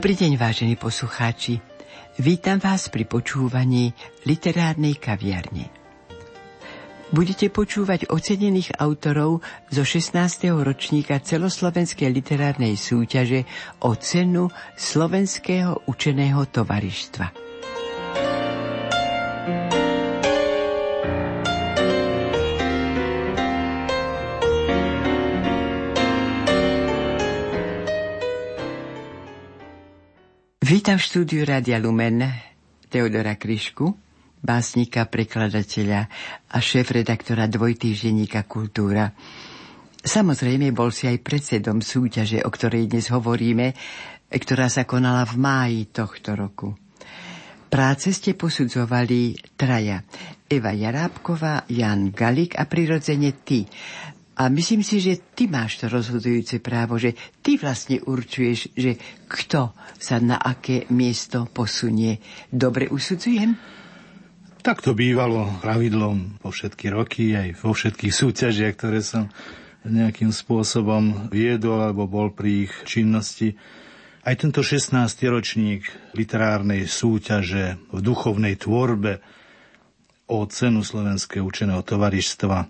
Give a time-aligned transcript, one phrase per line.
[0.00, 1.60] Dobrý deň, vážení poslucháči.
[2.16, 3.92] Vítam vás pri počúvaní
[4.24, 5.68] literárnej kaviarne.
[7.12, 10.56] Budete počúvať ocenených autorov zo 16.
[10.56, 13.44] ročníka celoslovenskej literárnej súťaže
[13.84, 17.36] o cenu Slovenského učeného tovaristva.
[30.70, 32.22] Vítam v štúdiu Rádia Lumen
[32.86, 33.90] Teodora Kryšku,
[34.38, 36.06] básnika, prekladateľa
[36.46, 39.10] a šéf-redaktora dvojtýždenníka Kultúra.
[39.98, 43.74] Samozrejme, bol si aj predsedom súťaže, o ktorej dnes hovoríme,
[44.30, 46.78] ktorá sa konala v máji tohto roku.
[47.66, 50.06] Práce ste posudzovali traja.
[50.46, 53.66] Eva Jarábková, Jan Galik a prirodzene ty.
[54.38, 59.74] A myslím si, že ty máš to rozhodujúce právo, že ty vlastne určuješ, že kto
[59.98, 62.22] sa na aké miesto posunie.
[62.48, 63.58] Dobre usudzujem?
[64.60, 69.32] Tak to bývalo pravidlom po všetky roky, aj vo všetkých súťažiach, ktoré som
[69.88, 73.56] nejakým spôsobom viedol alebo bol pri ich činnosti.
[74.20, 74.92] Aj tento 16.
[75.32, 79.24] ročník literárnej súťaže v duchovnej tvorbe
[80.28, 82.68] o cenu Slovenského učeného tovaristva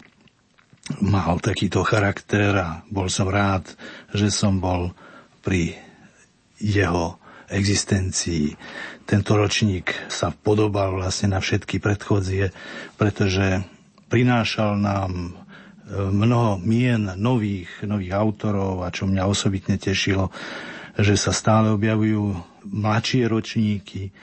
[0.99, 3.71] mal takýto charakter a bol som rád,
[4.11, 4.91] že som bol
[5.47, 5.79] pri
[6.59, 7.17] jeho
[7.51, 8.55] existencii.
[9.07, 12.55] Tento ročník sa podobal vlastne na všetky predchodzie,
[12.95, 13.67] pretože
[14.07, 15.31] prinášal nám e,
[15.99, 20.31] mnoho mien nových, nových autorov a čo mňa osobitne tešilo,
[20.95, 22.39] že sa stále objavujú
[22.71, 24.15] mladšie ročníky,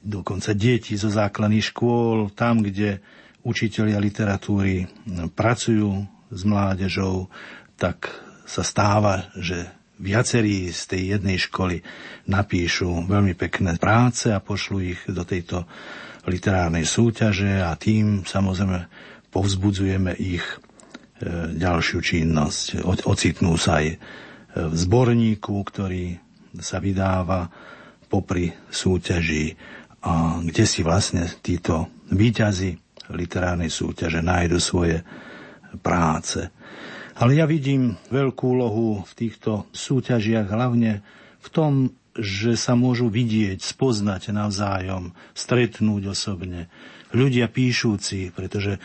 [0.00, 3.04] dokonca deti zo základných škôl, tam, kde
[3.42, 4.86] učitelia literatúry
[5.34, 7.28] pracujú s mládežou,
[7.76, 8.08] tak
[8.46, 9.68] sa stáva, že
[10.02, 11.82] viacerí z tej jednej školy
[12.26, 15.66] napíšu veľmi pekné práce a pošlu ich do tejto
[16.26, 18.86] literárnej súťaže a tým samozrejme
[19.30, 20.56] povzbudzujeme ich e,
[21.58, 22.82] ďalšiu činnosť.
[23.06, 23.98] Ocitnú sa aj
[24.52, 26.20] v zborníku, ktorý
[26.60, 27.48] sa vydáva
[28.12, 29.56] popri súťaži
[30.04, 35.04] a kde si vlastne títo výťazi literárnej súťaže nájdu svoje
[35.80, 36.48] práce.
[37.16, 41.04] Ale ja vidím veľkú úlohu v týchto súťažiach hlavne
[41.42, 41.72] v tom,
[42.12, 46.68] že sa môžu vidieť, spoznať navzájom, stretnúť osobne.
[47.12, 48.76] Ľudia píšúci, pretože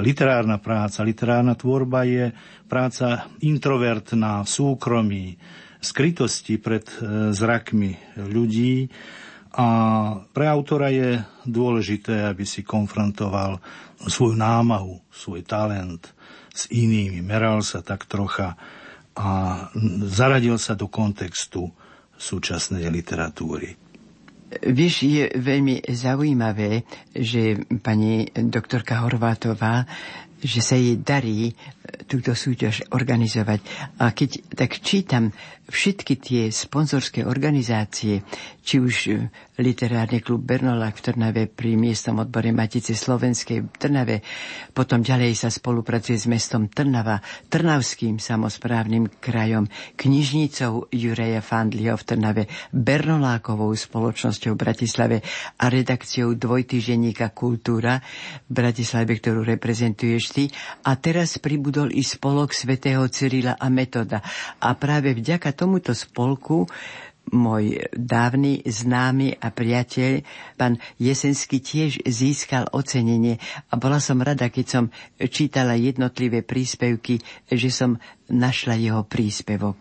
[0.00, 2.32] literárna práca, literárna tvorba je
[2.68, 5.26] práca introvertná, v súkromí,
[5.80, 8.88] skrytosti pred e, zrakmi ľudí
[9.50, 9.66] a
[10.30, 13.58] pre autora je dôležité, aby si konfrontoval
[14.06, 16.14] svoju námahu, svoj talent
[16.54, 18.54] s inými, meral sa tak trocha
[19.18, 19.28] a
[20.06, 21.66] zaradil sa do kontextu
[22.14, 23.74] súčasnej literatúry.
[24.50, 26.82] Vieš, je veľmi zaujímavé,
[27.14, 29.86] že pani doktorka Horvátová
[30.40, 31.52] že sa jej darí
[32.06, 33.60] túto súťaž organizovať.
[34.02, 35.30] A keď tak čítam
[35.70, 38.26] všetky tie sponzorské organizácie,
[38.60, 39.30] či už e,
[39.62, 44.16] literárny klub Bernolák v Trnave pri miestnom odbore Matice Slovenskej v Trnave,
[44.74, 52.42] potom ďalej sa spolupracuje s mestom Trnava, Trnavským samozprávnym krajom, knižnicou Jureja Fandliho v Trnave,
[52.74, 55.16] Bernolákovou spoločnosťou v Bratislave
[55.62, 58.02] a redakciou dvojtyženíka Kultúra
[58.50, 60.44] v Bratislave, ktorú reprezentuješ ty.
[60.86, 64.22] A teraz pribudol i spolok svätého Cyrila a Metoda.
[64.62, 66.70] A práve vďaka tomuto spolku
[67.30, 70.26] môj dávny známy a priateľ,
[70.58, 73.38] pán Jesenský, tiež získal ocenenie
[73.70, 74.84] a bola som rada, keď som
[75.30, 79.78] čítala jednotlivé príspevky, že som našla jeho príspevok.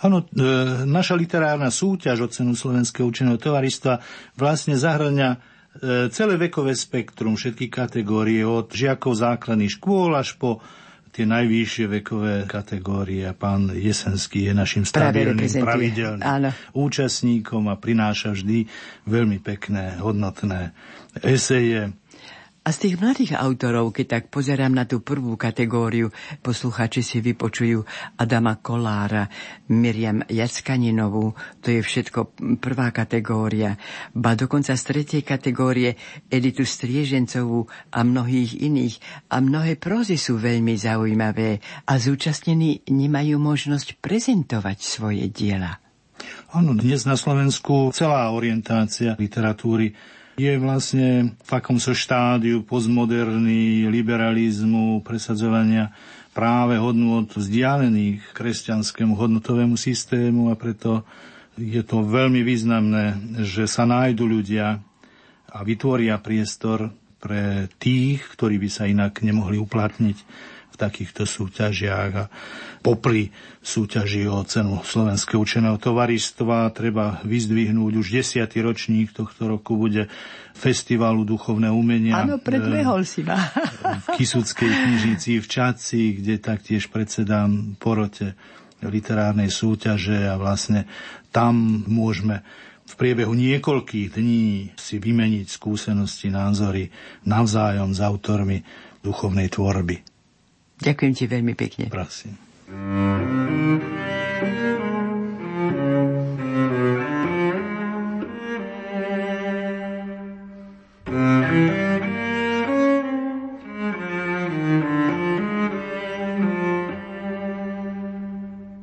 [0.00, 0.48] Áno, e,
[0.88, 4.00] naša literárna súťaž o cenu Slovenského učeného tovaristva
[4.32, 5.44] vlastne zahrania
[6.10, 10.58] celé vekové spektrum, všetky kategórie, od žiakov základných škôl až po
[11.10, 13.26] tie najvyššie vekové kategórie.
[13.26, 16.50] A pán Jesenský je našim stabilným, pravidelným Áno.
[16.74, 18.66] účastníkom a prináša vždy
[19.06, 20.74] veľmi pekné, hodnotné
[21.22, 21.90] eseje,
[22.60, 26.12] a z tých mladých autorov, keď tak pozerám na tú prvú kategóriu,
[26.44, 27.80] posluchači si vypočujú
[28.20, 29.32] Adama Kolára,
[29.72, 31.32] Miriam Jackaninovú,
[31.64, 33.80] to je všetko prvá kategória,
[34.12, 35.96] ba dokonca z tretej kategórie
[36.28, 37.64] Editu Striežencovú
[37.96, 39.00] a mnohých iných.
[39.32, 45.80] A mnohé prózy sú veľmi zaujímavé a zúčastnení nemajú možnosť prezentovať svoje diela.
[46.52, 49.96] Áno, dnes na Slovensku celá orientácia literatúry
[50.38, 55.90] je vlastne v takomto štádiu postmoderný liberalizmu, presadzovania
[56.30, 61.02] práve hodnot vzdialených kresťanskému hodnotovému systému a preto
[61.58, 64.78] je to veľmi významné, že sa nájdu ľudia
[65.50, 70.16] a vytvoria priestor pre tých, ktorí by sa inak nemohli uplatniť
[70.80, 72.24] takýchto súťažiach a
[72.80, 73.28] popri
[73.60, 80.08] súťaži o cenu Slovenského učeného tovaristva treba vyzdvihnúť už desiatý ročník tohto roku bude
[80.56, 82.24] festivalu duchovné umenia.
[82.24, 83.36] Áno, predbehol si ma.
[84.08, 88.32] v Kisuckej knižnici v Čaci, kde taktiež predsedám porote
[88.80, 90.88] literárnej súťaže a vlastne
[91.28, 92.40] tam môžeme
[92.90, 96.90] v priebehu niekoľkých dní si vymeniť skúsenosti, názory
[97.22, 98.58] navzájom s autormi
[99.04, 100.09] duchovnej tvorby.
[100.80, 101.92] Ďakujem ti veľmi pekne.
[101.92, 102.40] Prosím.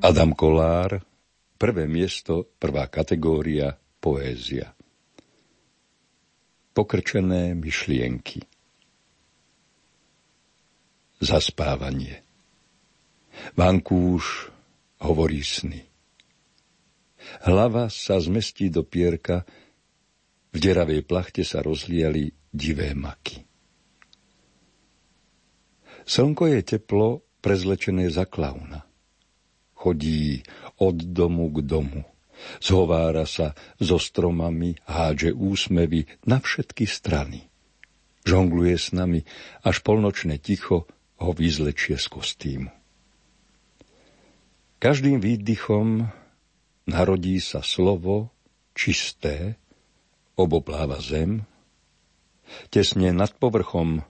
[0.07, 1.01] Adam Kolár,
[1.59, 4.71] prvé miesto, prvá kategória, poézia.
[6.71, 8.56] Pokrčené myšlienky
[11.21, 12.21] zaspávanie.
[13.53, 14.49] Vankúš
[15.01, 15.85] hovorí sny.
[17.43, 19.43] Hlava sa zmestí do pierka,
[20.55, 23.45] v deravej plachte sa rozliali divé maky.
[26.07, 28.87] Slnko je teplo prezlečené za klauna.
[29.75, 30.41] Chodí
[30.79, 32.01] od domu k domu.
[32.63, 37.51] Zhovára sa so stromami, hádže úsmevy na všetky strany.
[38.23, 39.27] Žongluje s nami,
[39.67, 40.87] až polnočné ticho
[41.17, 42.71] ho vyzlečie z kostýmu.
[44.77, 46.05] Každým výdychom
[46.85, 48.29] narodí sa slovo
[48.77, 49.57] čisté,
[50.37, 51.41] obopláva zem,
[52.69, 54.05] tesne nad povrchom,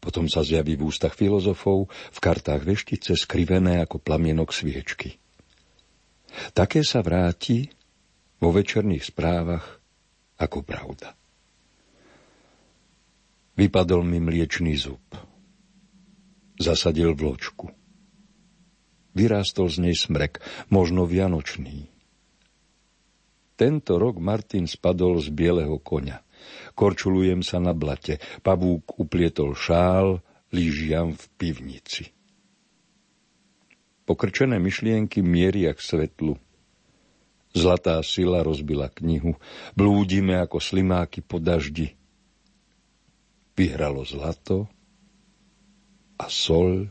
[0.00, 5.20] potom sa zjaví v ústach filozofov, v kartách veštice skrivené ako plamienok sviečky.
[6.56, 7.68] Také sa vráti
[8.40, 9.78] vo večerných správach
[10.40, 11.12] ako pravda.
[13.60, 15.04] Vypadol mi mliečný zub
[16.60, 17.72] zasadil vločku.
[19.12, 20.40] Vyrástol z nej smrek,
[20.72, 21.92] možno vianočný.
[23.56, 26.24] Tento rok Martin spadol z bieleho konia.
[26.74, 32.10] Korčulujem sa na blate, pavúk uplietol šál, lížiam v pivnici.
[34.02, 36.34] Pokrčené myšlienky mieria k svetlu.
[37.52, 39.36] Zlatá sila rozbila knihu,
[39.76, 41.94] blúdime ako slimáky po daždi.
[43.52, 44.72] Vyhralo zlato,
[46.22, 46.86] a sol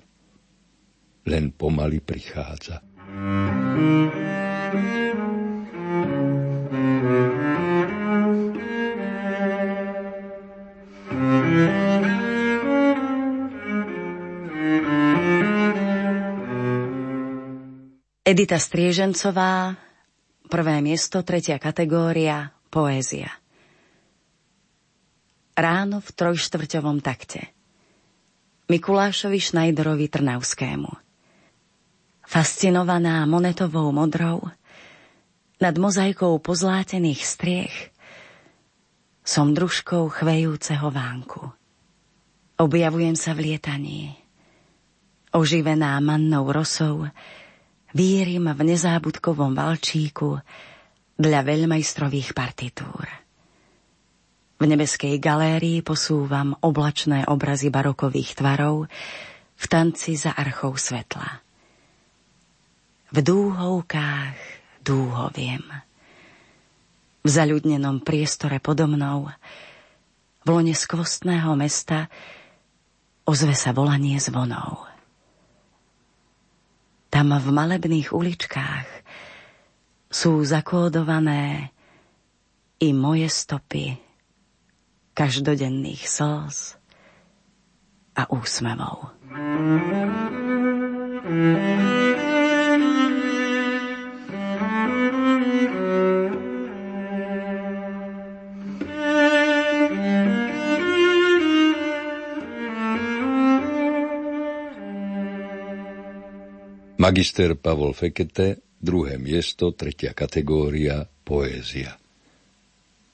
[1.23, 2.83] len pomaly prichádza.
[18.21, 19.75] Edita Striežencová,
[20.47, 23.31] prvé miesto, tretia kategória, poézia.
[25.51, 27.60] Ráno v trojštvrťovom takte.
[28.71, 30.87] Mikulášovi Šnajderovi Trnavskému.
[32.23, 34.47] Fascinovaná monetovou modrou,
[35.59, 37.91] nad mozaikou pozlátených striech,
[39.27, 41.51] som družkou chvejúceho vánku.
[42.55, 44.15] Objavujem sa v lietaní.
[45.35, 47.11] Oživená mannou rosou,
[47.91, 50.39] vírim v nezábudkovom valčíku
[51.19, 53.20] dla veľmajstrových partitúr.
[54.61, 58.85] V nebeskej galérii posúvam oblačné obrazy barokových tvarov
[59.57, 61.41] v tanci za archou svetla.
[63.09, 64.37] V dúhovkách
[64.85, 65.65] dúhoviem.
[67.25, 69.33] V zaľudnenom priestore podo mnou,
[70.45, 72.05] v lone skvostného mesta,
[73.25, 74.85] ozve sa volanie zvonov.
[77.09, 78.89] Tam v malebných uličkách
[80.05, 81.73] sú zakódované
[82.77, 84.00] i moje stopy
[85.11, 86.79] každodenných slz
[88.15, 89.15] a úsmevov.
[107.01, 111.97] Magister Pavol Fekete, druhé miesto, tretia kategória, poézia.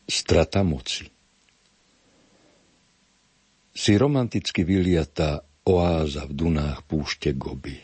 [0.04, 1.17] Strata moci.
[3.78, 7.78] Si romanticky vyliatá oáza v dunách púšte Goby.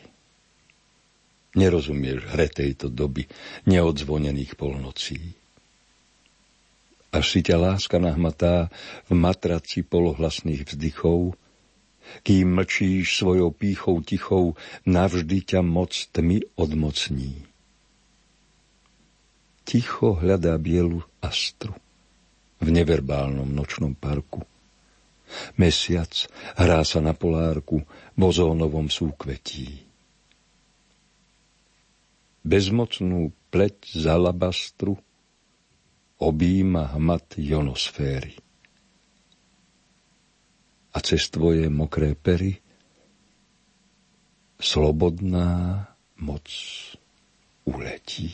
[1.54, 3.30] Nerozumieš hre tejto doby
[3.70, 5.38] neodzvonených polnocí.
[7.14, 8.74] Až si ťa láska nahmatá
[9.06, 11.38] v matraci polohlasných vzdychov,
[12.26, 17.38] kým mlčíš svojou pýchou tichou, navždy ťa moc tmy odmocní.
[19.62, 21.78] Ticho hľadá bielu astru
[22.58, 24.42] v neverbálnom nočnom parku.
[25.58, 27.82] Mesiac hrá sa na polárku
[28.14, 29.84] v ozónovom súkvetí.
[32.44, 35.00] Bezmocnú pleť z alabastru
[36.20, 38.36] objíma hmat ionosféry
[40.94, 42.54] a cez tvoje mokré pery
[44.60, 45.82] slobodná
[46.22, 46.46] moc
[47.66, 48.30] uletí.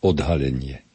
[0.00, 0.89] Odhalenie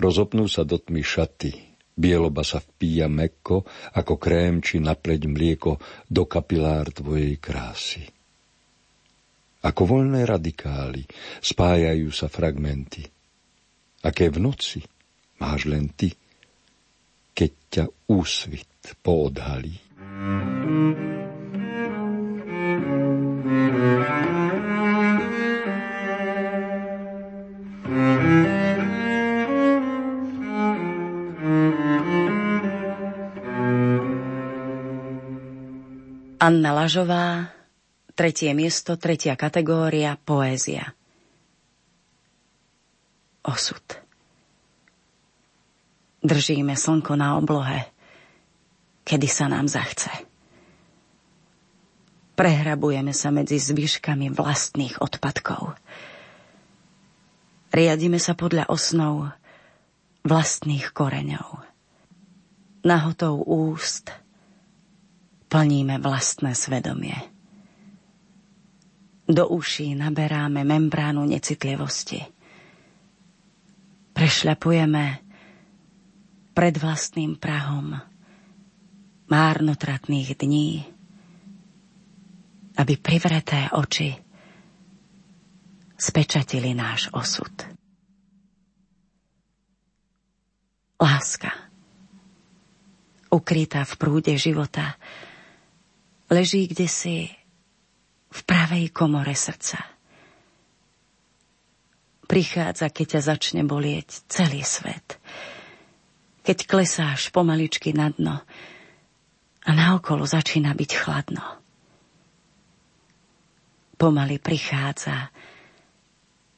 [0.00, 1.52] Rozopnú sa do tmy šaty,
[1.92, 5.76] bieloba sa vpíja mekko, ako krém či napleť mlieko
[6.08, 8.08] do kapilár tvojej krásy.
[9.60, 11.04] Ako voľné radikály
[11.44, 13.04] spájajú sa fragmenty,
[14.00, 14.80] aké v noci
[15.36, 16.08] máš len ty,
[17.36, 19.76] keď ťa úsvit poodhalí.
[36.50, 37.46] Anna Lažová,
[38.18, 40.98] tretie miesto, tretia kategória, poézia.
[43.46, 43.86] Osud.
[46.18, 47.86] Držíme slnko na oblohe,
[49.06, 50.10] kedy sa nám zachce.
[52.34, 55.78] Prehrabujeme sa medzi zvyškami vlastných odpadkov.
[57.70, 59.30] Riadíme sa podľa osnov
[60.26, 61.62] vlastných koreňov.
[62.82, 64.10] Nahotou úst
[65.50, 67.18] plníme vlastné svedomie.
[69.26, 72.22] Do uší naberáme membránu necitlivosti.
[74.14, 75.04] Prešľapujeme
[76.54, 77.98] pred vlastným prahom
[79.30, 80.82] márnotratných dní,
[82.74, 84.18] aby privreté oči
[85.94, 87.52] spečatili náš osud.
[91.00, 91.54] Láska,
[93.30, 94.98] ukrytá v prúde života,
[96.30, 97.28] leží kde si
[98.30, 99.82] v pravej komore srdca.
[102.30, 105.18] Prichádza, keď ťa začne bolieť celý svet–
[106.50, 108.36] keď klesáš pomaličky na dno
[109.60, 111.44] a naokolo začína byť chladno.
[114.00, 115.28] Pomaly prichádza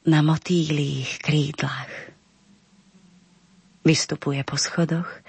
[0.07, 1.93] na motýlých krídlach.
[3.83, 5.21] Vystupuje po schodoch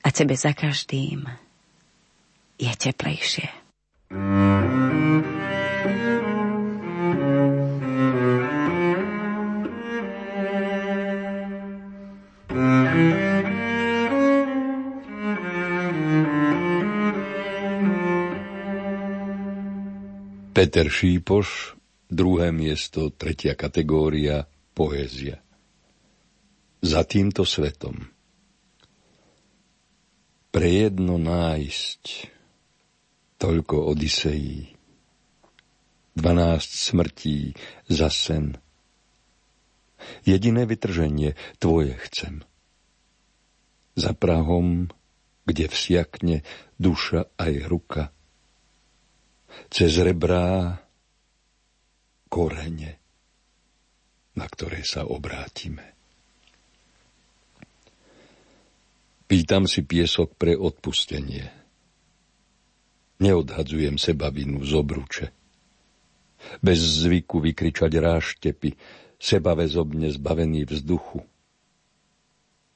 [0.00, 1.26] a tebe za každým
[2.60, 3.48] je teplejšie.
[20.60, 21.72] Peter Šípoš,
[22.12, 24.44] druhé miesto, tretia kategória,
[24.76, 25.40] poézia.
[26.84, 27.96] Za týmto svetom.
[30.52, 32.02] Pre jedno nájsť,
[33.40, 34.76] toľko odisejí,
[36.12, 37.56] dvanáct smrtí
[37.88, 38.60] za sen.
[40.28, 42.44] Jediné vytrženie tvoje chcem.
[43.96, 44.92] Za Prahom,
[45.48, 46.44] kde vsiakne
[46.76, 48.04] duša aj ruka–
[49.70, 50.78] cez rebrá
[52.30, 52.98] korene,
[54.38, 55.98] na ktoré sa obrátime.
[59.30, 61.59] Pýtam si piesok pre odpustenie.
[63.20, 65.26] Neodhadzujem seba vinu z obruče.
[66.64, 68.72] Bez zvyku vykričať ráštepy,
[69.20, 71.20] sebavezobne zbavený vzduchu.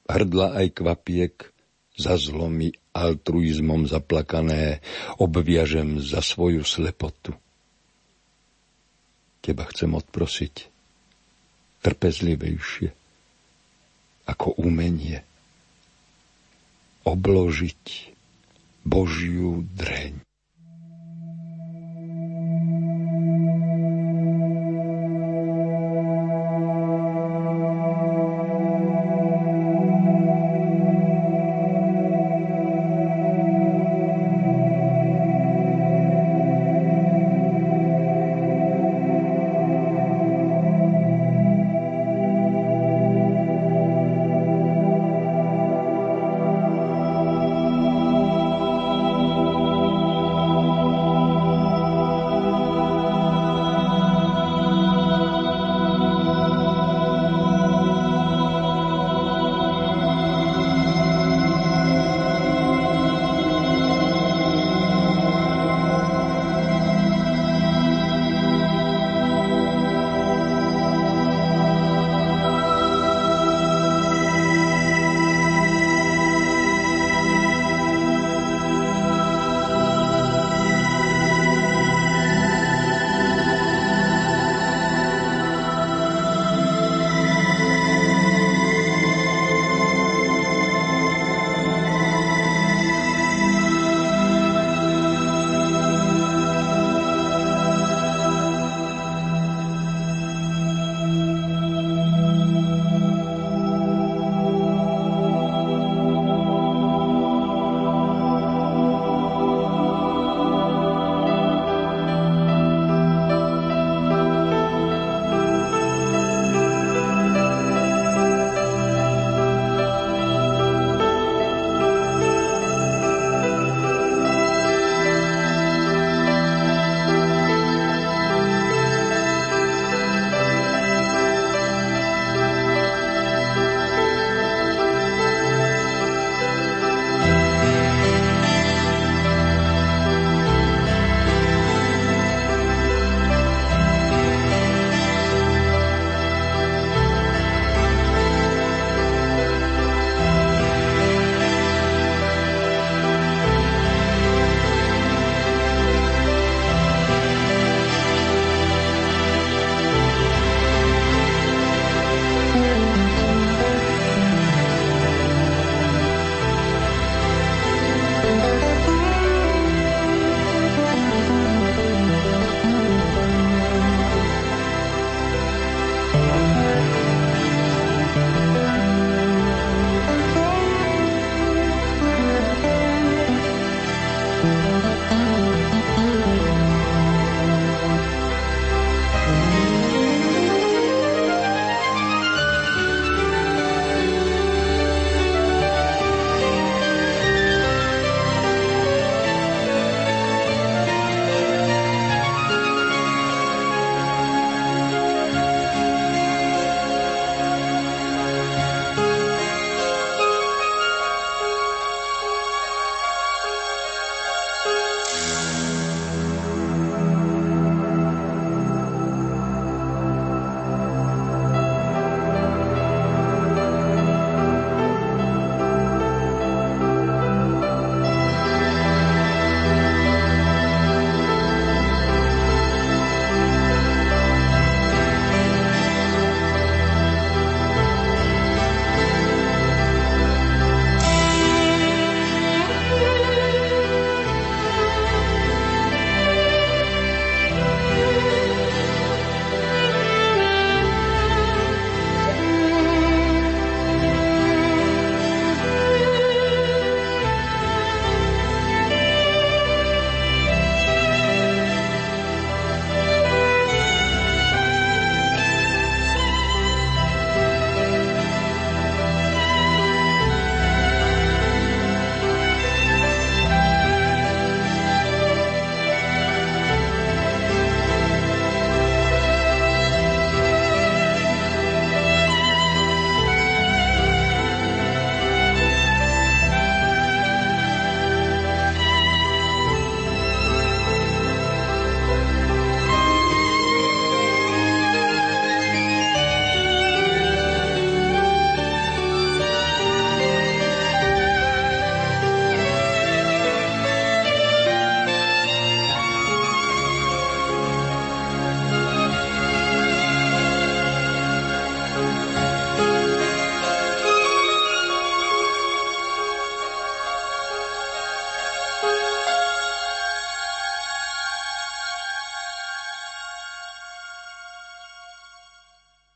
[0.05, 1.33] Hrdla aj kvapiek
[1.97, 4.85] za zlomy altruizmom zaplakané
[5.17, 7.33] obviažem za svoju slepotu.
[9.41, 10.69] Teba chcem odprosiť
[11.81, 12.93] trpezlivejšie
[14.29, 15.21] ako umenie
[17.05, 17.83] obložiť
[18.85, 20.34] Božiu dreň.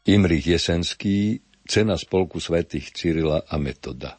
[0.09, 1.37] Imrich Jesenský,
[1.69, 4.17] cena spolku svätých Cyrila a Metoda.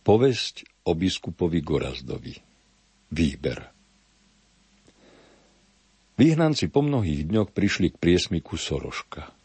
[0.00, 2.32] Povesť o biskupovi Gorazdovi.
[3.12, 3.60] Výber.
[6.16, 9.36] Vyhnanci po mnohých dňoch prišli k priesmiku Soroška.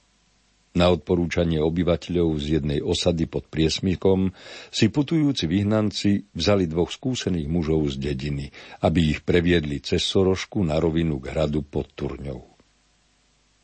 [0.72, 4.32] Na odporúčanie obyvateľov z jednej osady pod priesmikom
[4.72, 8.56] si putujúci vyhnanci vzali dvoch skúsených mužov z dediny,
[8.88, 12.51] aby ich previedli cez Sorošku na rovinu k hradu pod Turňou.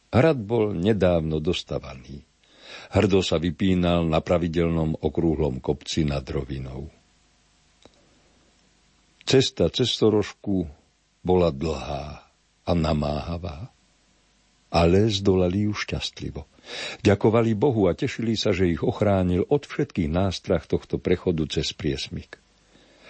[0.07, 2.23] Hrad bol nedávno dostavaný.
[2.95, 6.87] Hrdo sa vypínal na pravidelnom okrúhlom kopci nad rovinou.
[9.27, 10.63] Cesta cez Sorošku
[11.19, 12.23] bola dlhá
[12.63, 13.67] a namáhavá,
[14.71, 16.47] ale zdolali ju šťastlivo.
[17.03, 22.39] Ďakovali Bohu a tešili sa, že ich ochránil od všetkých nástrach tohto prechodu cez priesmik.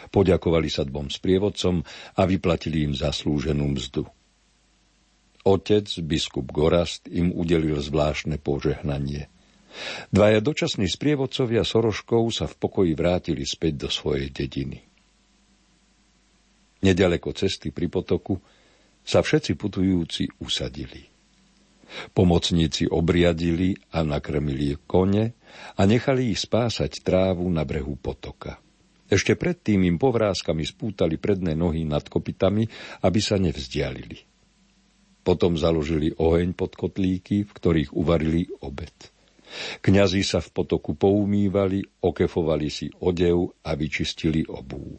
[0.09, 1.85] Poďakovali sa dvom sprievodcom
[2.17, 4.09] a vyplatili im zaslúženú mzdu.
[5.47, 9.31] Otec, biskup Gorast, im udelil zvláštne požehnanie.
[10.11, 14.83] Dvaja dočasní sprievodcovia Soroškov sa v pokoji vrátili späť do svojej dediny.
[16.83, 18.35] Nedaleko cesty pri potoku
[19.07, 21.07] sa všetci putujúci usadili.
[22.11, 25.31] Pomocníci obriadili a nakrmili kone
[25.79, 28.59] a nechali ich spásať trávu na brehu potoka.
[29.07, 32.67] Ešte predtým im povrázkami spútali predné nohy nad kopitami,
[33.07, 34.36] aby sa nevzdialili.
[35.27, 38.95] Potom založili oheň pod kotlíky, v ktorých uvarili obed.
[39.83, 44.95] Kňazi sa v potoku poumývali, okefovali si odev a vyčistili obú.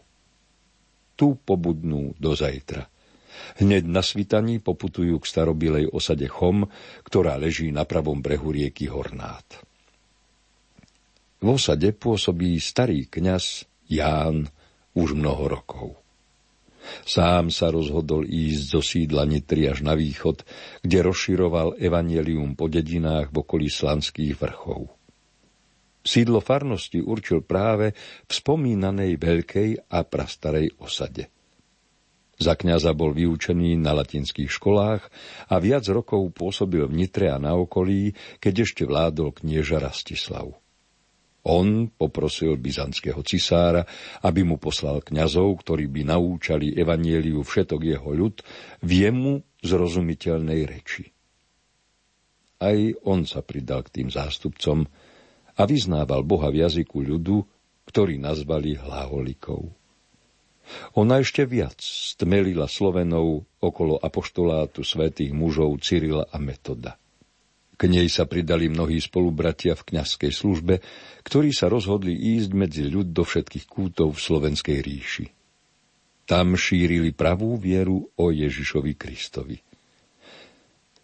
[1.17, 2.85] Tu pobudnú do zajtra.
[3.57, 6.69] Hneď na svitaní poputujú k starobilej osade Chom,
[7.09, 9.47] ktorá leží na pravom brehu rieky Hornát.
[11.41, 14.45] V osade pôsobí starý kňaz Ján
[14.93, 16.08] už mnoho rokov.
[17.07, 20.45] Sám sa rozhodol ísť zo sídla Nitry až na východ,
[20.85, 24.91] kde rozširoval evanielium po dedinách v okolí Slanských vrchov.
[26.05, 27.93] Sídlo farnosti určil práve
[28.25, 31.29] v spomínanej veľkej a prastarej osade.
[32.39, 35.03] Za kňaza bol vyučený na latinských školách
[35.51, 40.55] a viac rokov pôsobil v Nitre a na okolí, keď ešte vládol knieža Rastislav.
[41.49, 43.89] On poprosil byzantského cisára,
[44.21, 48.45] aby mu poslal kňazov, ktorí by naučali evanieliu všetok jeho ľud
[48.85, 51.09] v jemu zrozumiteľnej reči.
[52.61, 54.85] Aj on sa pridal k tým zástupcom
[55.59, 57.43] a vyznával Boha v jazyku ľudu,
[57.89, 59.73] ktorý nazvali hlaholikov.
[61.01, 67.01] Ona ešte viac stmelila Slovenov okolo apoštolátu svätých mužov Cyrila a Metoda.
[67.79, 70.83] K nej sa pridali mnohí spolubratia v kňazskej službe,
[71.23, 75.27] ktorí sa rozhodli ísť medzi ľud do všetkých kútov v Slovenskej ríši.
[76.27, 79.57] Tam šírili pravú vieru o Ježišovi Kristovi.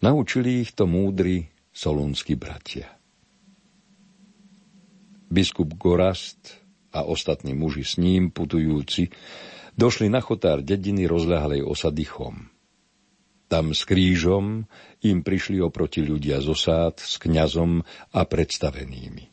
[0.03, 2.91] Naučili ich to múdri solúnsky bratia.
[5.31, 6.59] Biskup Gorast
[6.91, 9.09] a ostatní muži s ním putujúci
[9.79, 12.54] došli na chotár dediny rozľahlej osady Chom.
[13.45, 14.65] Tam s krížom
[15.05, 19.29] im prišli oproti ľudia z osád s kňazom a predstavenými.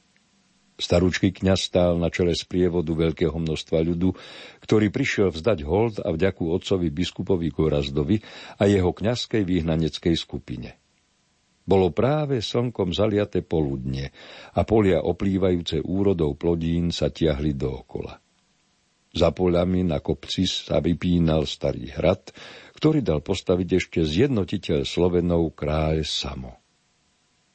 [0.76, 4.18] Starúčky kňaz stál na čele sprievodu veľkého množstva ľudu,
[4.66, 8.18] ktorý prišiel vzdať hold a vďaku otcovi biskupovi Gorazdovi
[8.58, 10.76] a jeho kňazskej výhnaneckej skupine.
[11.62, 14.10] Bolo práve slnkom zaliate poludne
[14.58, 18.18] a polia oplývajúce úrodou plodín sa tiahli dookola.
[19.12, 22.34] Za poľami na kopci sa vypínal starý hrad,
[22.82, 26.58] ktorý dal postaviť ešte zjednotiteľ Slovenov kráľ Samo.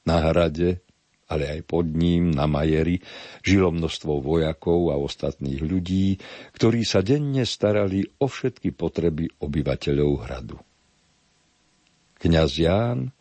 [0.07, 0.79] Na hrade,
[1.27, 3.03] ale aj pod ním, na Majeri,
[3.43, 6.15] žilo množstvo vojakov a ostatných ľudí,
[6.55, 10.55] ktorí sa denne starali o všetky potreby obyvateľov hradu.
[12.23, 13.11] Kňaz Ján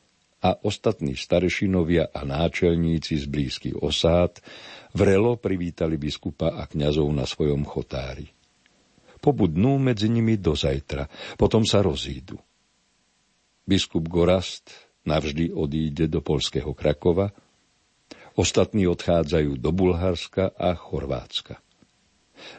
[0.46, 4.38] a ostatní starešinovia a náčelníci z blízkych osád
[4.94, 8.35] vrelo privítali biskupa a kňazov na svojom chotári
[9.26, 12.38] pobudnú medzi nimi do zajtra, potom sa rozídu.
[13.66, 14.70] Biskup Gorast
[15.06, 17.34] navždy odíde do polského Krakova,
[18.38, 21.58] ostatní odchádzajú do Bulharska a Chorvátska.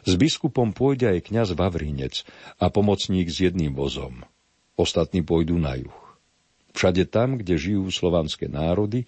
[0.04, 2.26] S biskupom pôjde aj kňaz Vavrinec
[2.58, 4.26] a pomocník s jedným vozom.
[4.74, 5.96] Ostatní pôjdu na juh.
[6.74, 9.06] Všade tam, kde žijú slovanské národy,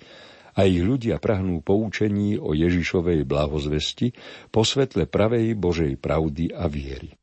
[0.51, 4.18] a ich ľudia prahnú poučení o Ježišovej blahozvesti
[4.51, 7.19] po svetle pravej Božej pravdy a viery.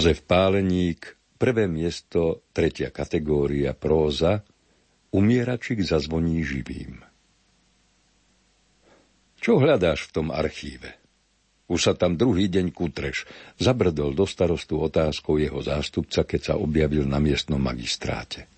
[0.00, 4.40] Jozef Páleník, prvé miesto, tretia kategória, próza,
[5.12, 7.04] umieračik zazvoní živým.
[9.44, 10.96] Čo hľadáš v tom archíve?
[11.68, 13.28] Už sa tam druhý deň kutreš.
[13.60, 18.48] Zabrdol do starostu otázkou jeho zástupca, keď sa objavil na miestnom magistráte.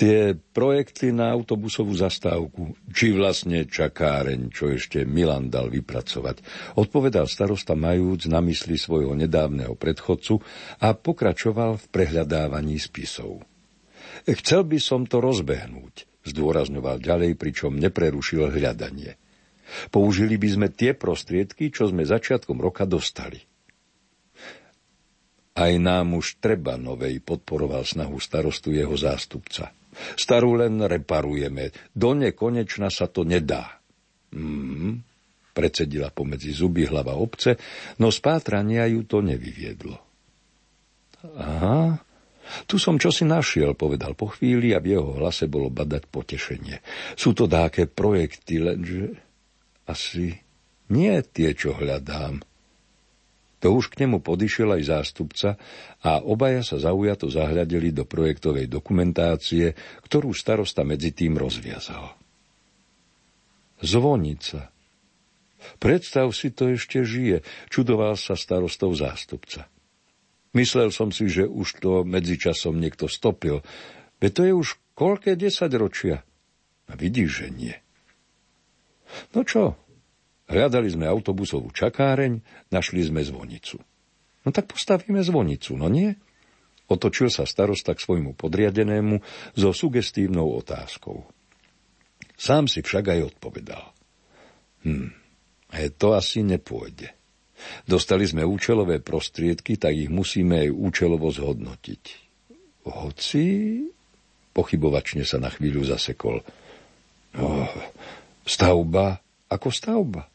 [0.00, 6.40] Tie projekty na autobusovú zastávku, či vlastne čakáreň, čo ešte Milan dal vypracovať,
[6.80, 10.40] odpovedal starosta majúc na mysli svojho nedávneho predchodcu
[10.80, 13.44] a pokračoval v prehľadávaní spisov.
[14.24, 19.20] Chcel by som to rozbehnúť, zdôrazňoval ďalej, pričom neprerušil hľadanie.
[19.92, 23.44] Použili by sme tie prostriedky, čo sme začiatkom roka dostali.
[25.60, 29.76] Aj nám už treba novej, podporoval snahu starostu jeho zástupca.
[30.18, 31.70] Starú len reparujeme.
[31.92, 33.80] Do nekonečna sa to nedá.
[34.30, 35.02] Mm,
[35.52, 37.58] predsedila pomedzi zuby hlava obce,
[37.98, 39.98] no spátrania ju to nevyviedlo.
[41.20, 42.00] Aha,
[42.64, 46.80] tu som čosi našiel, povedal po chvíli a v jeho hlase bolo badať potešenie.
[47.14, 49.20] Sú to dáke projekty, lenže
[49.86, 50.38] asi
[50.90, 52.42] nie tie, čo hľadám.
[53.60, 55.60] To už k nemu podišiel aj zástupca
[56.00, 59.76] a obaja sa zaujato zahľadeli do projektovej dokumentácie,
[60.08, 62.16] ktorú starosta medzi tým rozviazal.
[63.84, 64.72] Zvonica.
[65.76, 69.68] Predstav si, to ešte žije, čudoval sa starostov zástupca.
[70.56, 73.60] Myslel som si, že už to medzičasom niekto stopil,
[74.18, 76.24] veď to je už koľké desaťročia.
[76.90, 77.76] A vidíš, že nie.
[79.36, 79.78] No čo,
[80.50, 82.42] Hľadali sme autobusovú čakáreň,
[82.74, 83.78] našli sme zvonicu.
[84.42, 86.10] No tak postavíme zvonicu, no nie?
[86.90, 89.22] Otočil sa starosta k svojmu podriadenému
[89.54, 91.22] so sugestívnou otázkou.
[92.34, 93.84] Sám si však aj odpovedal.
[94.82, 95.14] Hm,
[95.94, 97.14] to asi nepôjde.
[97.86, 102.02] Dostali sme účelové prostriedky, tak ich musíme aj účelovo zhodnotiť.
[102.90, 103.46] Hoci...
[104.50, 106.42] Pochybovačne sa na chvíľu zasekol.
[107.38, 107.70] Oh,
[108.42, 110.29] stavba ako stavba.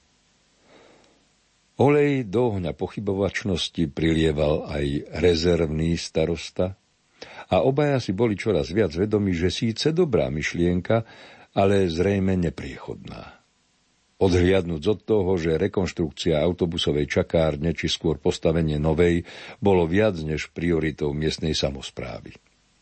[1.75, 6.79] Olej do ohňa pochybovačnosti prilieval aj rezervný starosta
[7.51, 11.03] a obaja si boli čoraz viac vedomi, že síce dobrá myšlienka,
[11.51, 13.43] ale zrejme nepriechodná.
[14.15, 19.27] Odhliadnúť od toho, že rekonštrukcia autobusovej čakárne či skôr postavenie novej
[19.59, 22.31] bolo viac než prioritou miestnej samozprávy.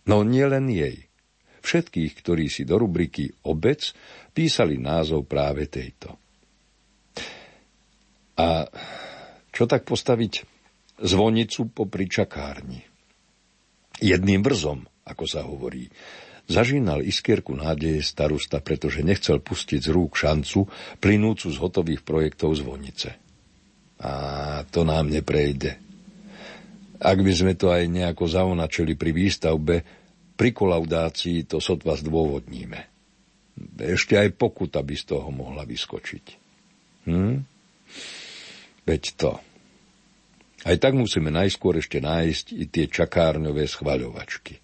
[0.06, 1.10] No nielen jej.
[1.66, 3.90] Všetkých, ktorí si do rubriky obec
[4.38, 6.23] písali názov práve tejto.
[8.40, 8.66] A
[9.54, 10.34] čo tak postaviť
[11.02, 12.82] zvonicu po čakárni?
[14.02, 15.86] Jedným vrzom, ako sa hovorí.
[16.44, 20.68] Zažínal iskierku nádeje starosta, pretože nechcel pustiť z rúk šancu
[21.00, 23.16] plynúcu z hotových projektov zvonice.
[24.04, 24.14] A
[24.68, 25.80] to nám neprejde.
[27.00, 29.76] Ak by sme to aj nejako zaunačili pri výstavbe,
[30.36, 32.80] pri kolaudácii to sotva zdôvodníme.
[33.80, 36.26] Ešte aj pokuta by z toho mohla vyskočiť.
[37.08, 37.53] Hm?
[38.84, 39.32] Veď to.
[40.64, 44.64] Aj tak musíme najskôr ešte nájsť i tie čakárňové schvaľovačky.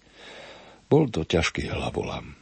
[0.88, 2.40] Bol to ťažký hlavolam.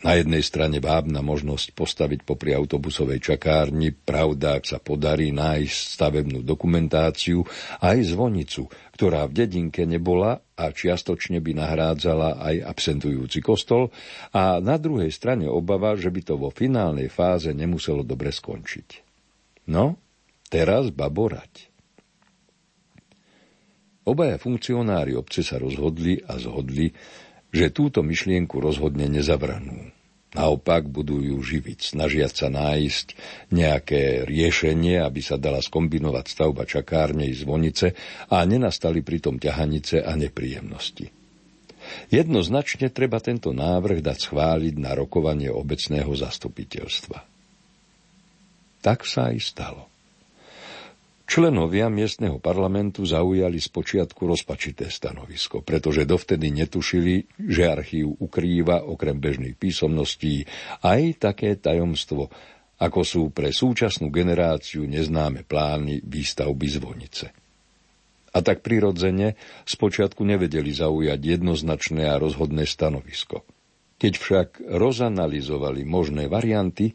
[0.00, 6.40] Na jednej strane vábna možnosť postaviť popri autobusovej čakárni, pravda, ak sa podarí nájsť stavebnú
[6.40, 7.44] dokumentáciu,
[7.84, 8.64] aj zvonicu,
[8.96, 13.92] ktorá v dedinke nebola a čiastočne by nahrádzala aj absentujúci kostol,
[14.32, 18.88] a na druhej strane obava, že by to vo finálnej fáze nemuselo dobre skončiť.
[19.68, 20.00] No,
[20.50, 21.70] Teraz baborať.
[24.10, 26.90] Obaja funkcionári obce sa rozhodli a zhodli,
[27.54, 29.94] že túto myšlienku rozhodne nezavranú.
[30.30, 33.06] Naopak budú ju živiť, snažiať sa nájsť
[33.50, 37.98] nejaké riešenie, aby sa dala skombinovať stavba čakárne i zvonice
[38.30, 41.10] a nenastali pritom ťahanice a nepríjemnosti.
[42.14, 47.18] Jednoznačne treba tento návrh dať schváliť na rokovanie obecného zastupiteľstva.
[48.86, 49.89] Tak sa aj stalo.
[51.30, 59.54] Členovia miestneho parlamentu zaujali spočiatku rozpačité stanovisko, pretože dovtedy netušili, že archív ukrýva okrem bežných
[59.54, 60.42] písomností
[60.82, 62.34] aj také tajomstvo,
[62.82, 67.30] ako sú pre súčasnú generáciu neznáme plány výstavby zvonice.
[68.34, 69.38] A tak prirodzene
[69.70, 73.46] spočiatku nevedeli zaujať jednoznačné a rozhodné stanovisko.
[74.02, 76.90] Keď však rozanalizovali možné varianty,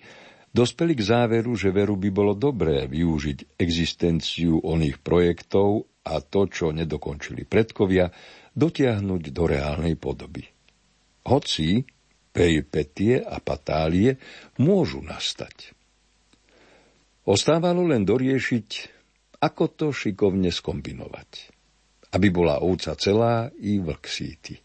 [0.56, 6.72] Dospeli k záveru, že veru by bolo dobré využiť existenciu oných projektov a to, čo
[6.72, 8.08] nedokončili predkovia,
[8.56, 10.48] dotiahnuť do reálnej podoby.
[11.28, 11.84] Hoci
[12.32, 14.16] peripetie a patálie
[14.64, 15.76] môžu nastať.
[17.28, 18.68] Ostávalo len doriešiť,
[19.44, 21.52] ako to šikovne skombinovať.
[22.16, 24.56] aby bola ovca celá i vlk síty.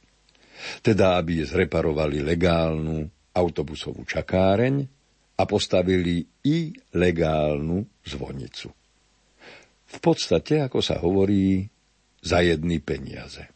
[0.86, 4.99] Teda, aby zreparovali legálnu autobusovú čakáreň
[5.40, 8.68] a postavili i legálnu zvonicu.
[9.90, 11.64] V podstate, ako sa hovorí,
[12.20, 13.48] za jedny peniaze.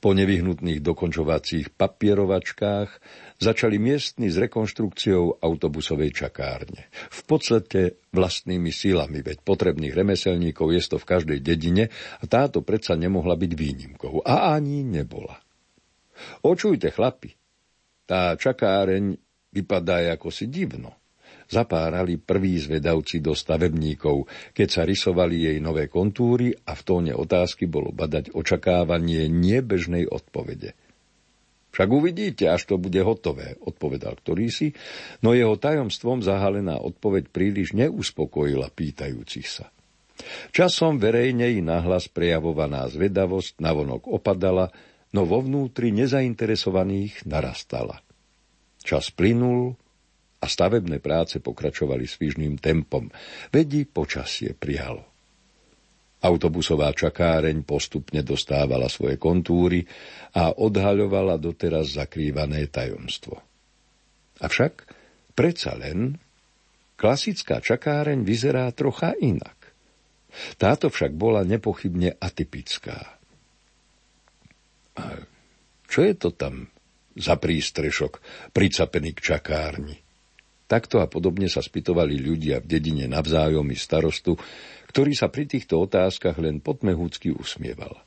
[0.00, 2.88] Po nevyhnutných dokončovacích papierovačkách
[3.36, 6.88] začali miestni s rekonštrukciou autobusovej čakárne.
[7.12, 12.96] V podstate vlastnými silami, veď potrebných remeselníkov je to v každej dedine a táto predsa
[12.96, 14.24] nemohla byť výnimkou.
[14.24, 15.36] A ani nebola.
[16.40, 17.36] Očujte, chlapi,
[18.08, 21.00] tá čakáreň vypadá ako si divno
[21.50, 27.66] zapárali prví zvedavci do stavebníkov, keď sa rysovali jej nové kontúry a v tóne otázky
[27.66, 30.78] bolo badať očakávanie nebežnej odpovede.
[31.70, 34.74] Však uvidíte, až to bude hotové, odpovedal ktorýsi,
[35.22, 39.70] no jeho tajomstvom zahalená odpoveď príliš neuspokojila pýtajúcich sa.
[40.50, 44.74] Časom verejne i nahlas prejavovaná zvedavosť navonok opadala,
[45.14, 48.02] no vo vnútri nezainteresovaných narastala.
[48.80, 49.76] Čas plynul,
[50.40, 53.12] a stavebné práce pokračovali svižným tempom.
[53.52, 55.04] Vedi počasie prijalo.
[56.20, 59.84] Autobusová čakáreň postupne dostávala svoje kontúry
[60.36, 63.40] a odhaľovala doteraz zakrývané tajomstvo.
[64.40, 64.72] Avšak
[65.32, 66.20] predsa len
[67.00, 69.56] klasická čakáreň vyzerá trocha inak.
[70.60, 73.16] Táto však bola nepochybne atypická.
[75.00, 75.04] A
[75.88, 76.68] čo je to tam
[77.16, 78.22] za prístrešok
[78.54, 79.98] pricapený k čakárni?
[80.70, 84.38] Takto a podobne sa spytovali ľudia v dedine navzájom i starostu,
[84.94, 87.98] ktorý sa pri týchto otázkach len potmehúcky usmieval.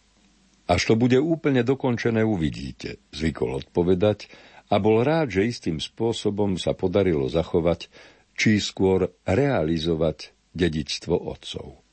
[0.63, 4.31] Až to bude úplne dokončené, uvidíte, zvykol odpovedať
[4.71, 7.91] a bol rád, že istým spôsobom sa podarilo zachovať,
[8.33, 11.83] či skôr realizovať dedičstvo otcov.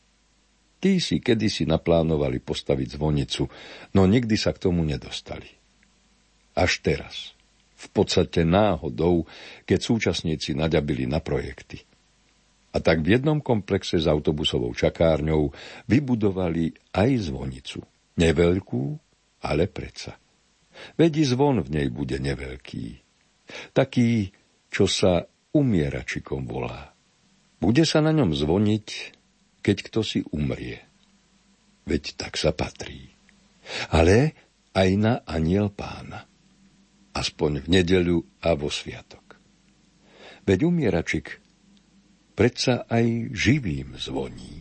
[0.81, 3.45] Tí si kedysi naplánovali postaviť zvonicu,
[3.93, 5.60] no nikdy sa k tomu nedostali.
[6.55, 7.17] Až teraz–
[7.81, 9.25] v podstate náhodou,
[9.65, 11.81] keď súčasníci naďabili na projekty.
[12.71, 15.51] A tak v jednom komplexe s autobusovou čakárňou
[15.91, 17.83] vybudovali aj zvonicu.
[18.21, 18.83] Neveľkú,
[19.43, 20.15] ale predsa.
[20.95, 23.01] Vedi zvon v nej bude neveľký.
[23.75, 24.31] Taký,
[24.71, 26.95] čo sa umieračikom volá.
[27.59, 28.87] Bude sa na ňom zvoniť,
[29.67, 30.79] keď kto si umrie.
[31.91, 33.11] Veď tak sa patrí.
[33.91, 34.37] Ale
[34.79, 36.30] aj na aniel pána
[37.15, 39.39] aspoň v nedeľu a vo sviatok.
[40.47, 41.39] Veď umieračik
[42.35, 44.60] predsa aj živým zvoní.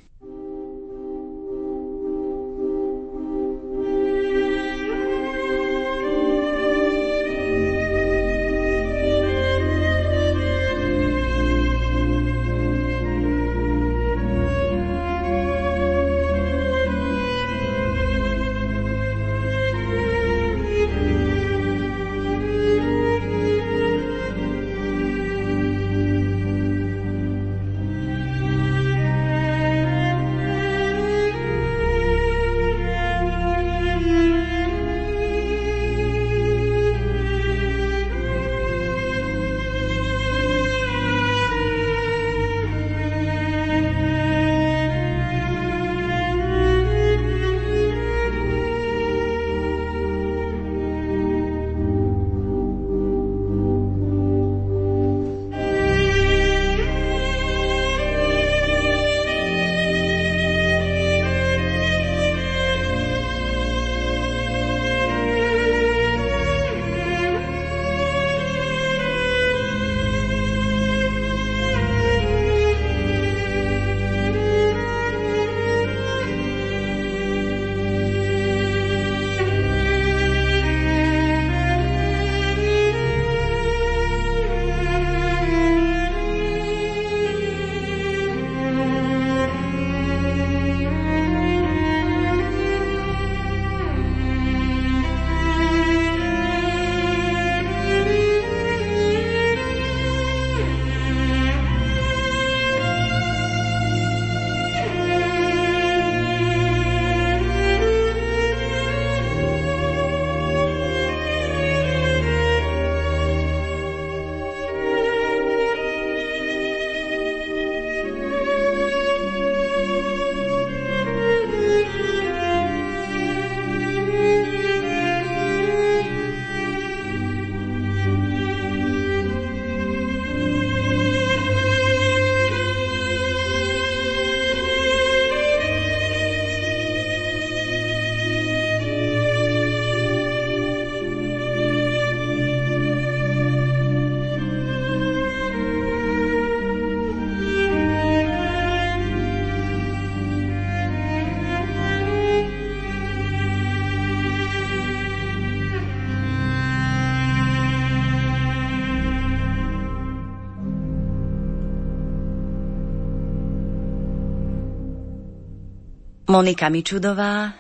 [166.30, 167.57] Monika Mičudová,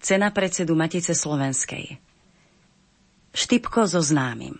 [0.00, 2.00] cena predsedu Matice Slovenskej.
[3.36, 4.56] Štipko so známym.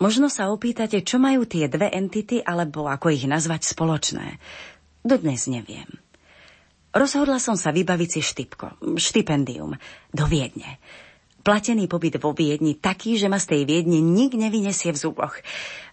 [0.00, 4.40] Možno sa opýtate, čo majú tie dve entity, alebo ako ich nazvať spoločné.
[5.04, 5.92] Dodnes neviem.
[6.96, 9.76] Rozhodla som sa vybaviť si štipko, štipendium,
[10.08, 10.80] do Viedne.
[11.42, 15.34] Platený pobyt vo Viedni taký, že ma z tej Viedne nik nevynesie v zuboch.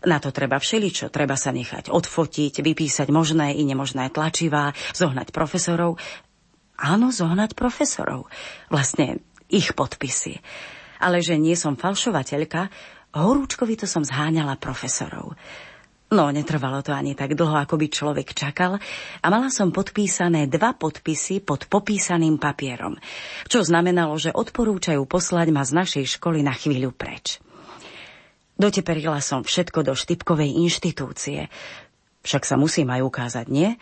[0.06, 5.97] Na to treba všeličo, treba sa nechať odfotiť, vypísať možné i nemožné tlačivá, zohnať profesorov.
[6.78, 8.30] Áno, zohnať profesorov.
[8.70, 10.38] Vlastne ich podpisy.
[11.02, 12.70] Ale že nie som falšovateľka,
[13.18, 15.34] horúčkovito som zháňala profesorov.
[16.10, 18.82] No, netrvalo to ani tak dlho, ako by človek čakal
[19.22, 22.97] a mala som podpísané dva podpisy pod popísaným papierom,
[23.45, 27.38] čo znamenalo, že odporúčajú poslať ma z našej školy na chvíľu preč.
[28.57, 31.47] Doteperila som všetko do štipkovej inštitúcie.
[32.26, 33.78] Však sa musím aj ukázať, nie?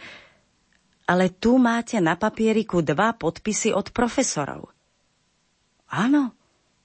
[1.08, 4.68] Ale tu máte na papieriku dva podpisy od profesorov.
[5.88, 6.36] Áno,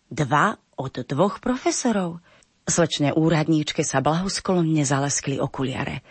[0.06, 2.22] dva od dvoch profesorov.
[2.62, 6.06] Slečne úradníčke sa blahosklonne zaleskli okuliare.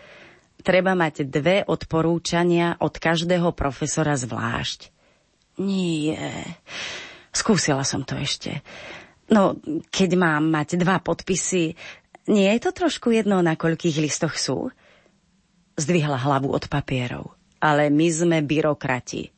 [0.62, 4.92] Treba mať dve odporúčania od každého profesora zvlášť.
[5.58, 6.44] Nie.
[7.32, 8.62] Skúsila som to ešte.
[9.32, 9.56] No,
[9.88, 11.72] keď mám mať dva podpisy,
[12.28, 14.70] nie je to trošku jedno, na koľkých listoch sú?
[15.74, 17.32] Zdvihla hlavu od papierov.
[17.58, 19.32] Ale my sme byrokrati.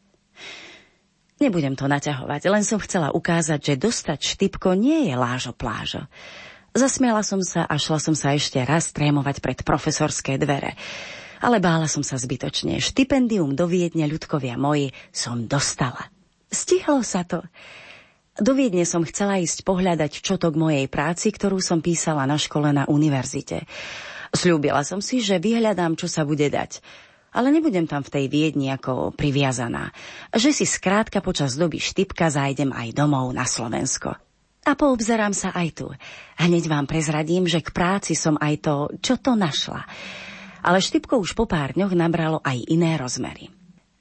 [1.39, 6.07] Nebudem to naťahovať, len som chcela ukázať, že dostať štipko nie je lážo plážo.
[6.75, 10.75] Zasmiala som sa a šla som sa ešte raz trémovať pred profesorské dvere.
[11.39, 12.83] Ale bála som sa zbytočne.
[12.83, 16.11] Štipendium do Viedne, ľudkovia moji, som dostala.
[16.51, 17.47] Stihlo sa to.
[18.35, 22.35] Do Viedne som chcela ísť pohľadať čo to k mojej práci, ktorú som písala na
[22.35, 23.71] škole na univerzite.
[24.35, 26.83] Sľúbila som si, že vyhľadám, čo sa bude dať.
[27.39, 29.95] Ale nebudem tam v tej Viedni ako priviazaná.
[30.35, 34.24] Že si skrátka počas doby štipka zájdem aj domov na Slovensko.
[34.65, 35.87] A poobzerám sa aj tu.
[36.41, 39.85] Hneď vám prezradím, že k práci som aj to, čo to našla.
[40.65, 43.53] Ale štipko už po pár dňoch nabralo aj iné rozmery.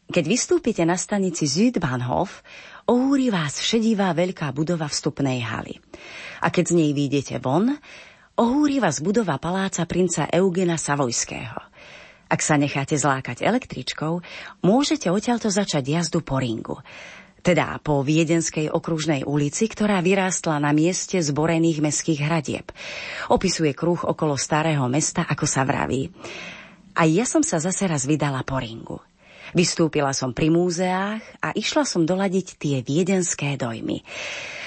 [0.07, 2.47] Keď vystúpite na stanici Südbahnhof,
[2.88, 5.84] ohúri vás šedivá veľká budova vstupnej haly.
[6.39, 7.76] A keď z nej vyjdete von,
[8.39, 11.59] ohúri vás budova paláca princa Eugena Savojského.
[12.32, 14.24] Ak sa necháte zlákať električkou,
[14.64, 16.80] môžete odtiaľto začať jazdu po ringu
[17.43, 22.71] teda po Viedenskej okružnej ulici, ktorá vyrástla na mieste zborených meských hradieb.
[23.27, 26.07] Opisuje kruh okolo starého mesta, ako sa vraví.
[26.95, 29.03] A ja som sa zase raz vydala po ringu.
[29.51, 34.01] Vystúpila som pri múzeách a išla som doladiť tie viedenské dojmy.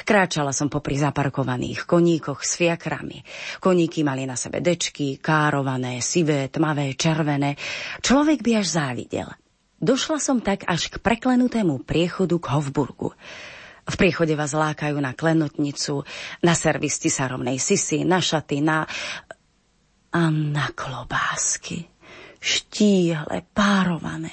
[0.07, 3.27] Kráčala som popri zaparkovaných koníkoch s fiakrami.
[3.59, 7.59] Koníky mali na sebe dečky, kárované, sivé, tmavé, červené.
[7.99, 9.27] Človek by až závidel.
[9.77, 13.13] Došla som tak až k preklenutému priechodu k Hofburgu.
[13.87, 16.03] V priechode vás lákajú na klenotnicu,
[16.41, 18.89] na servis tisáromnej sisy, na šaty, na...
[20.11, 21.87] a na klobásky.
[22.41, 24.33] Štíhle, párované.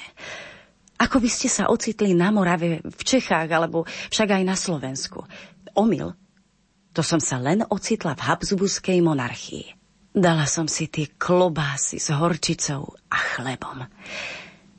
[0.96, 5.22] Ako by ste sa ocitli na Morave, v Čechách, alebo však aj na Slovensku.
[5.76, 6.16] Omyl.
[6.94, 9.66] To som sa len ocitla v Habsburskej monarchii.
[10.14, 13.82] Dala som si tie klobásy s horčicou a chlebom.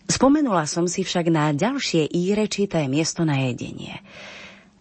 [0.05, 4.01] Spomenula som si však na ďalšie írečité miesto na jedenie.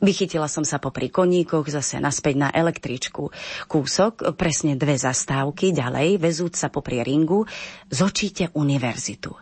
[0.04, 3.32] Vychytila som sa popri koníkoch zase naspäť na električku.
[3.64, 7.48] Kúsok, presne dve zastávky ďalej, vezúť sa popri ringu,
[7.88, 9.32] zočíte univerzitu.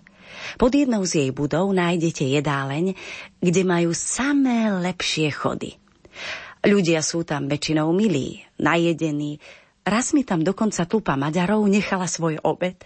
[0.55, 2.95] Pod jednou z jej budov nájdete jedáleň,
[3.43, 5.75] kde majú samé lepšie chody.
[6.63, 9.43] Ľudia sú tam väčšinou milí, najedení.
[9.83, 12.79] Raz mi tam dokonca tupa Maďarov nechala svoj obed.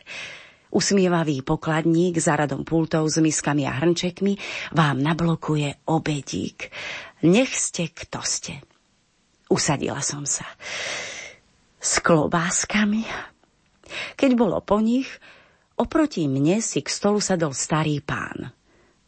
[0.75, 4.35] Usmievavý pokladník za radom pultov s miskami a hrnčekmi
[4.75, 6.69] vám nablokuje obedík.
[7.23, 8.61] Nech ste, kto ste.
[9.47, 10.45] Usadila som sa.
[11.79, 13.07] S klobáskami.
[14.19, 15.07] Keď bolo po nich,
[15.79, 18.51] oproti mne si k stolu sadol starý pán.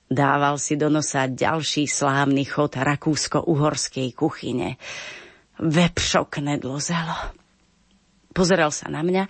[0.08, 4.80] Dával si do nosa ďalší slávny chod rakúsko-uhorskej kuchyne.
[5.58, 7.34] Vepšok nedlozelo.
[8.32, 9.26] Pozeral sa na mňa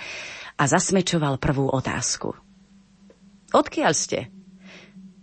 [0.59, 2.35] a zasmečoval prvú otázku.
[3.55, 4.29] Odkiaľ ste?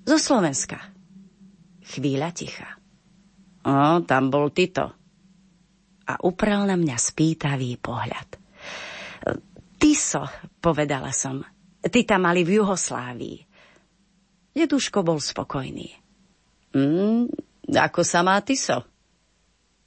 [0.07, 0.79] Zo Slovenska.
[1.85, 2.79] Chvíľa ticha.
[3.67, 4.85] O, tam bol Tito.
[6.05, 8.29] A uprel na mňa spýtavý pohľad.
[9.75, 10.25] Tiso,
[10.61, 11.41] povedala som.
[11.81, 13.37] Tita mali v Juhoslávii.
[14.55, 15.89] Deduško bol spokojný.
[16.73, 17.27] Mm,
[17.73, 18.85] ako sa má Tiso?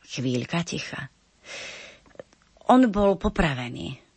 [0.03, 1.11] Chvíľka ticha.
[2.68, 4.07] On bol popravený.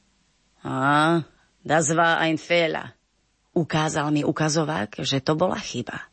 [0.61, 1.21] A,
[1.65, 2.93] das war ein Fehler.
[3.51, 6.07] Ukázal mi ukazovák, že to bola chyba.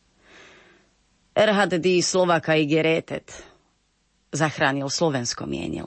[1.38, 3.30] Erhard die Slovaka i geretet.
[4.34, 5.86] Zachránil Slovensko, mienil.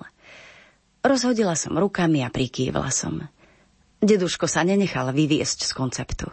[1.04, 3.20] Rozhodila som rukami a prikývla som.
[4.00, 6.28] Deduško sa nenechal vyviesť z konceptu.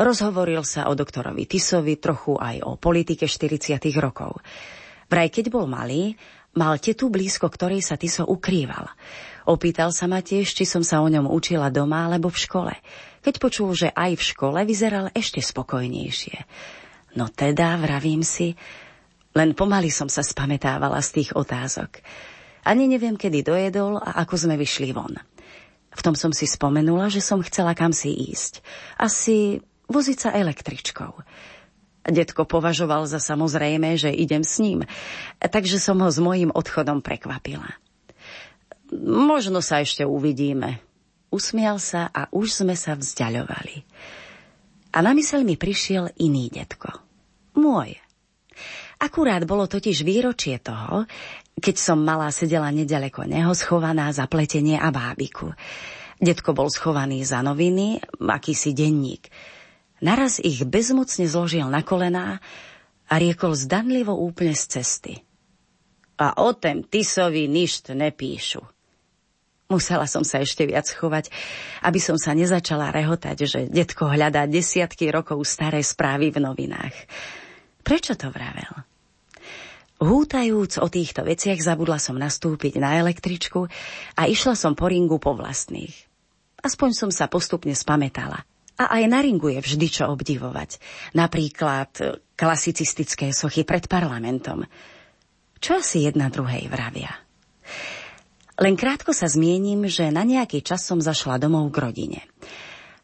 [0.00, 3.78] Rozhovoril sa o doktorovi Tisovi, trochu aj o politike 40.
[4.00, 4.40] rokov.
[5.12, 6.16] Vraj keď bol malý,
[6.56, 8.88] mal tetu blízko, ktorej sa Tiso ukrýval.
[9.48, 12.74] Opýtal sa ma tiež, či som sa o ňom učila doma alebo v škole.
[13.22, 16.36] Keď počul, že aj v škole, vyzeral ešte spokojnejšie.
[17.18, 18.54] No teda, vravím si,
[19.32, 22.02] len pomaly som sa spametávala z tých otázok.
[22.62, 25.18] Ani neviem, kedy dojedol a ako sme vyšli von.
[25.92, 28.64] V tom som si spomenula, že som chcela kam si ísť.
[28.96, 31.12] Asi voziť sa električkou.
[32.02, 34.82] Detko považoval za samozrejme, že idem s ním,
[35.38, 37.78] takže som ho s mojím odchodom prekvapila.
[39.00, 40.84] Možno sa ešte uvidíme.
[41.32, 43.88] Usmial sa a už sme sa vzdialovali.
[44.92, 46.92] A na mysel mi prišiel iný detko.
[47.56, 47.96] Môj.
[49.00, 51.08] Akurát bolo totiž výročie toho,
[51.56, 55.50] keď som malá sedela nedaleko neho, schovaná za pletenie a bábiku.
[56.22, 59.26] Detko bol schovaný za noviny, akýsi denník.
[60.04, 62.38] Naraz ich bezmocne zložil na kolená
[63.08, 65.14] a riekol zdanlivo úplne z cesty.
[66.20, 68.71] A o tem Tisovi ništ nepíšu.
[69.72, 71.32] Musela som sa ešte viac chovať,
[71.88, 76.92] aby som sa nezačala rehotať, že detko hľadá desiatky rokov staré správy v novinách.
[77.80, 78.84] Prečo to vravel?
[80.02, 83.64] Hútajúc o týchto veciach zabudla som nastúpiť na električku
[84.18, 85.94] a išla som po ringu po vlastných.
[86.60, 88.44] Aspoň som sa postupne spametala.
[88.76, 90.82] A aj na ringu je vždy čo obdivovať.
[91.14, 91.90] Napríklad
[92.34, 94.66] klasicistické sochy pred parlamentom.
[95.62, 97.31] Čo asi jedna druhej vravia?
[98.60, 102.20] Len krátko sa zmienim, že na nejaký čas som zašla domov k rodine.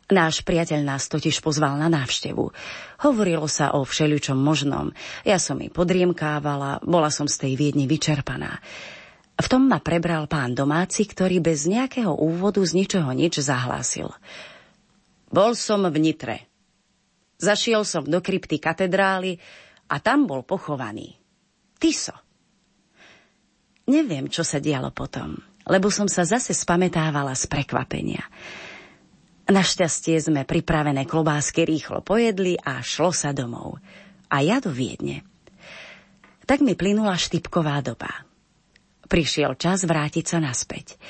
[0.08, 2.48] Náš priateľ nás totiž pozval na návštevu.
[3.04, 4.96] Hovorilo sa o všeličom možnom.
[5.20, 8.56] Ja som mi podriemkávala, bola som z tej Viedne vyčerpaná.
[9.38, 14.08] V tom ma prebral pán domáci, ktorý bez nejakého úvodu z ničoho nič zahlásil.
[15.28, 16.48] Bol som v Nitre.
[17.38, 19.38] Zašiel som do krypty katedrály
[19.92, 21.14] a tam bol pochovaný.
[21.78, 22.27] Tiso.
[23.88, 28.20] Neviem, čo sa dialo potom, lebo som sa zase spametávala z prekvapenia.
[29.48, 33.80] Našťastie sme pripravené klobásky rýchlo pojedli a šlo sa domov.
[34.28, 35.24] A ja do Viedne.
[36.44, 38.28] Tak mi plynula štipková doba.
[39.08, 41.00] Prišiel čas vrátiť sa naspäť.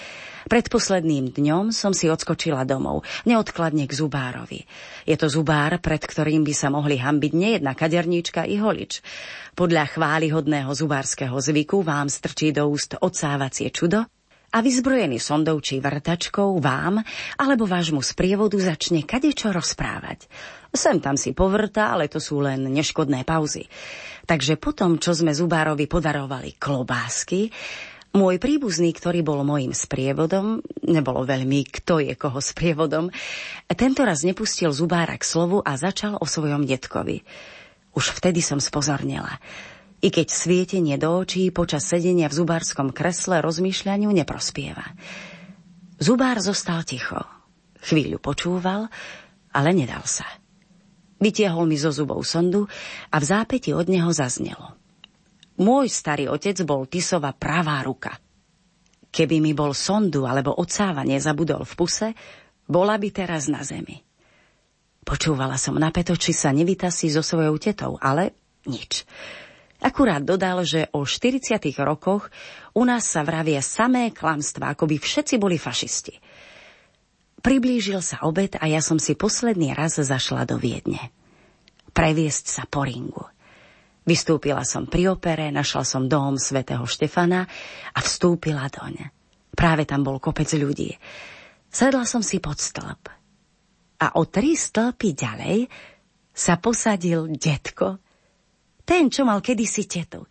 [0.49, 4.65] Predposledným dňom som si odskočila domov, neodkladne k zubárovi.
[5.05, 9.05] Je to zubár, pred ktorým by sa mohli hambiť nejedna kaderníčka i holič.
[9.53, 14.09] Podľa chválihodného zubárskeho zvyku vám strčí do úst odsávacie čudo,
[14.49, 17.05] a vyzbrojený sondou či vrtačkou vám
[17.37, 20.25] alebo vášmu sprievodu začne kadečo rozprávať.
[20.73, 23.69] Sem tam si povrta, ale to sú len neškodné pauzy.
[24.29, 27.49] Takže potom, čo sme Zubárovi podarovali klobásky,
[28.17, 33.13] môj príbuzný, ktorý bol môjim sprievodom, nebolo veľmi kto je koho sprievodom,
[33.73, 37.23] tento raz nepustil Zubára k slovu a začal o svojom detkovi.
[37.93, 39.41] Už vtedy som spozornila
[39.99, 44.95] i keď svietenie do očí počas sedenia v zubárskom kresle rozmýšľaniu neprospieva.
[45.99, 47.19] Zubár zostal ticho.
[47.83, 48.87] Chvíľu počúval,
[49.51, 50.27] ale nedal sa.
[51.19, 52.71] Vytiahol mi zo zubov sondu
[53.11, 54.78] a v zápäti od neho zaznelo.
[55.59, 58.15] Môj starý otec bol Tisova pravá ruka.
[59.09, 62.09] Keby mi bol sondu alebo odsávanie zabudol v puse,
[62.69, 63.99] bola by teraz na zemi.
[65.03, 68.37] Počúvala som napeto, či sa nevytasí so svojou tetou, ale
[68.69, 69.09] nič.
[69.81, 72.29] Akurát dodal, že o 40 rokoch
[72.77, 76.19] u nás sa vravia samé klamstvá, ako by všetci boli fašisti.
[77.39, 81.15] Priblížil sa obed a ja som si posledný raz zašla do Viedne.
[81.95, 83.25] Previesť sa po ringu.
[84.09, 87.45] Vystúpila som pri opere, našla som dom svätého Štefana
[87.93, 89.13] a vstúpila doň.
[89.53, 90.97] Práve tam bol kopec ľudí.
[91.69, 93.05] Sedla som si pod stĺp.
[94.01, 95.69] A o tri stĺpy ďalej
[96.33, 98.01] sa posadil detko
[98.89, 100.25] ten, čo mal kedysi tetu.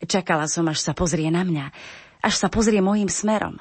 [0.00, 1.66] Čakala som, až sa pozrie na mňa,
[2.24, 3.60] až sa pozrie mojim smerom.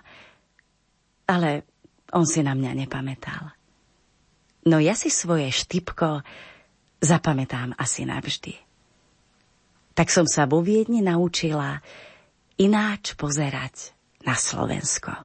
[1.27, 1.67] Ale
[2.15, 3.51] on si na mňa nepamätal.
[4.63, 6.23] No ja si svoje štipko
[7.03, 8.64] zapamätám asi navždy.
[9.95, 11.79] Tak som sa vo Viedni naučila
[12.59, 13.95] ináč pozerať
[14.27, 15.23] na Slovensko.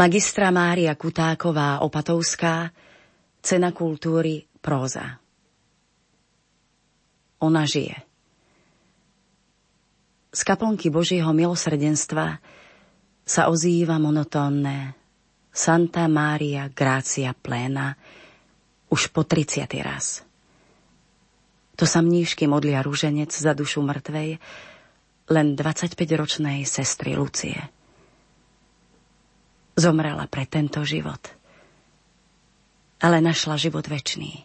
[0.00, 2.72] Magistra Mária Kutáková Opatovská,
[3.44, 5.20] Cena kultúry próza.
[7.44, 8.00] Ona žije.
[10.32, 12.40] Z kaplnky Božieho milosrdenstva
[13.28, 14.96] sa ozýva monotónne
[15.52, 17.92] Santa Maria Grácia Plena
[18.88, 19.68] už po 30.
[19.84, 20.24] raz.
[21.76, 24.40] To sa mníšky modlia rúženec za dušu mŕtvej,
[25.28, 27.79] len 25-ročnej sestry Lucie.
[29.80, 31.24] Zomrela pre tento život.
[33.00, 34.44] Ale našla život väčší.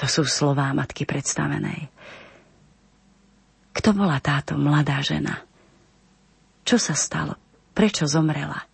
[0.00, 1.92] To sú slová matky predstavenej.
[3.76, 5.44] Kto bola táto mladá žena?
[6.64, 7.36] Čo sa stalo?
[7.76, 8.64] Prečo zomrela?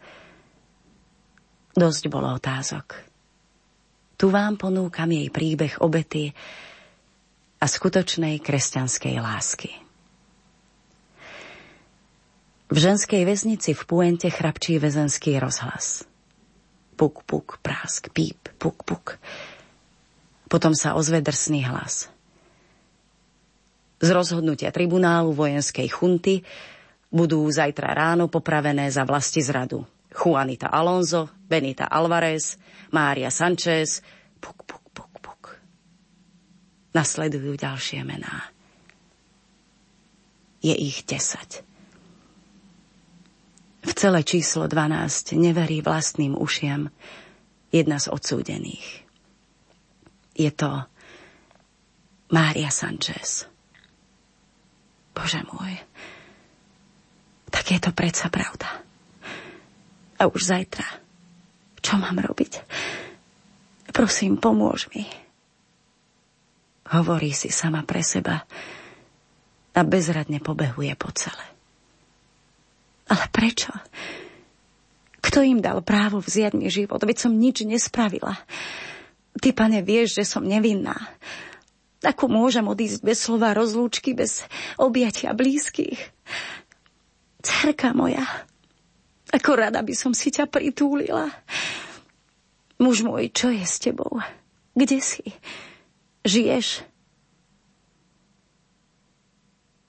[1.74, 3.10] Dosť bolo otázok.
[4.14, 6.30] Tu vám ponúkam jej príbeh obety
[7.58, 9.81] a skutočnej kresťanskej lásky.
[12.72, 16.08] V ženskej väznici v Puente chrapčí väzenský rozhlas.
[16.96, 19.20] Puk, puk, prásk, píp, puk, puk.
[20.48, 22.08] Potom sa ozve drsný hlas.
[24.00, 26.48] Z rozhodnutia tribunálu vojenskej chunty
[27.12, 29.84] budú zajtra ráno popravené za vlasti zradu.
[30.08, 32.56] Juanita Alonso, Benita Alvarez,
[32.88, 34.00] Mária Sanchez,
[34.40, 35.42] puk, puk, puk, puk.
[36.96, 38.48] Nasledujú ďalšie mená.
[40.64, 41.68] Je ich desať.
[43.82, 46.90] V celé číslo 12 neverí vlastným ušiam
[47.74, 49.02] jedna z odsúdených.
[50.38, 50.86] Je to
[52.32, 53.44] Mária Sanchez.
[55.12, 55.76] Bože môj,
[57.52, 58.80] tak je to predsa pravda.
[60.16, 60.88] A už zajtra,
[61.84, 62.64] čo mám robiť?
[63.92, 65.04] Prosím, pomôž mi.
[66.88, 68.48] Hovorí si sama pre seba
[69.76, 71.51] a bezradne pobehuje po celé.
[73.12, 73.68] Ale prečo?
[75.20, 77.04] Kto im dal právo vziať mi život?
[77.04, 78.40] Veď som nič nespravila.
[79.36, 80.96] Ty, pane, vieš, že som nevinná.
[82.02, 84.42] Ako môžem odísť bez slova rozlúčky, bez
[84.80, 86.00] objatia blízkych?
[87.44, 88.24] Cerka moja,
[89.30, 91.30] ako rada by som si ťa pritúlila.
[92.82, 94.18] Muž môj, čo je s tebou?
[94.74, 95.22] Kde si?
[96.26, 96.82] Žiješ?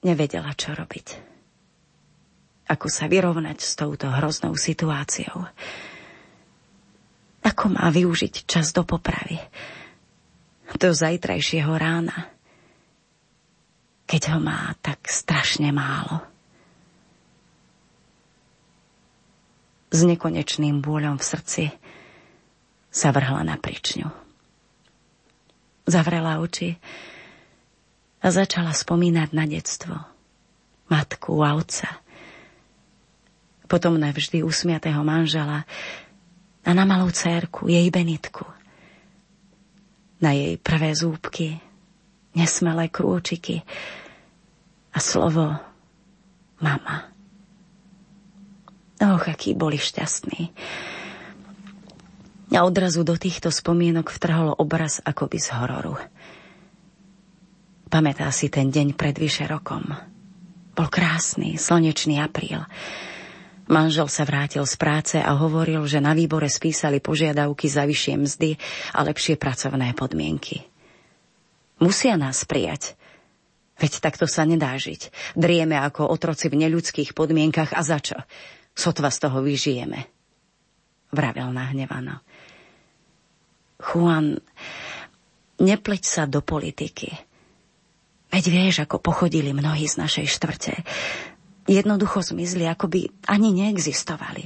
[0.06, 1.33] Nevedela, čo robiť
[2.64, 5.44] ako sa vyrovnať s touto hroznou situáciou.
[7.44, 9.36] Ako má využiť čas do popravy?
[10.74, 12.32] Do zajtrajšieho rána,
[14.08, 16.24] keď ho má tak strašne málo.
[19.92, 21.64] S nekonečným bôľom v srdci
[22.88, 24.08] sa vrhla na pričňu.
[25.84, 26.80] Zavrela oči
[28.24, 29.94] a začala spomínať na detstvo,
[30.88, 32.00] matku a otca–
[33.74, 35.66] potom navždy usmiatého manžela
[36.62, 38.46] a na malú cérku, jej Benitku.
[40.22, 41.58] Na jej prvé zúbky,
[42.38, 43.66] nesmelé krôčiky
[44.94, 45.58] a slovo
[46.62, 47.10] mama.
[49.02, 50.54] Och, akí boli šťastní.
[52.54, 55.98] A odrazu do týchto spomienok vtrhol obraz akoby z hororu.
[57.90, 59.82] Pamätá si ten deň pred vyše rokom.
[60.78, 62.62] Bol krásny, slnečný apríl.
[63.64, 68.50] Manžel sa vrátil z práce a hovoril, že na výbore spísali požiadavky za vyššie mzdy
[68.92, 70.68] a lepšie pracovné podmienky.
[71.80, 72.92] Musia nás prijať.
[73.80, 75.34] Veď takto sa nedá žiť.
[75.34, 78.18] Drieme ako otroci v neľudských podmienkach a za čo?
[78.76, 80.06] Sotva z toho vyžijeme.
[81.10, 82.20] Vravel nahnevano.
[83.80, 84.38] Juan,
[85.58, 87.10] nepleť sa do politiky.
[88.30, 90.74] Veď vieš, ako pochodili mnohí z našej štvrte
[91.64, 94.44] jednoducho zmizli, ako by ani neexistovali.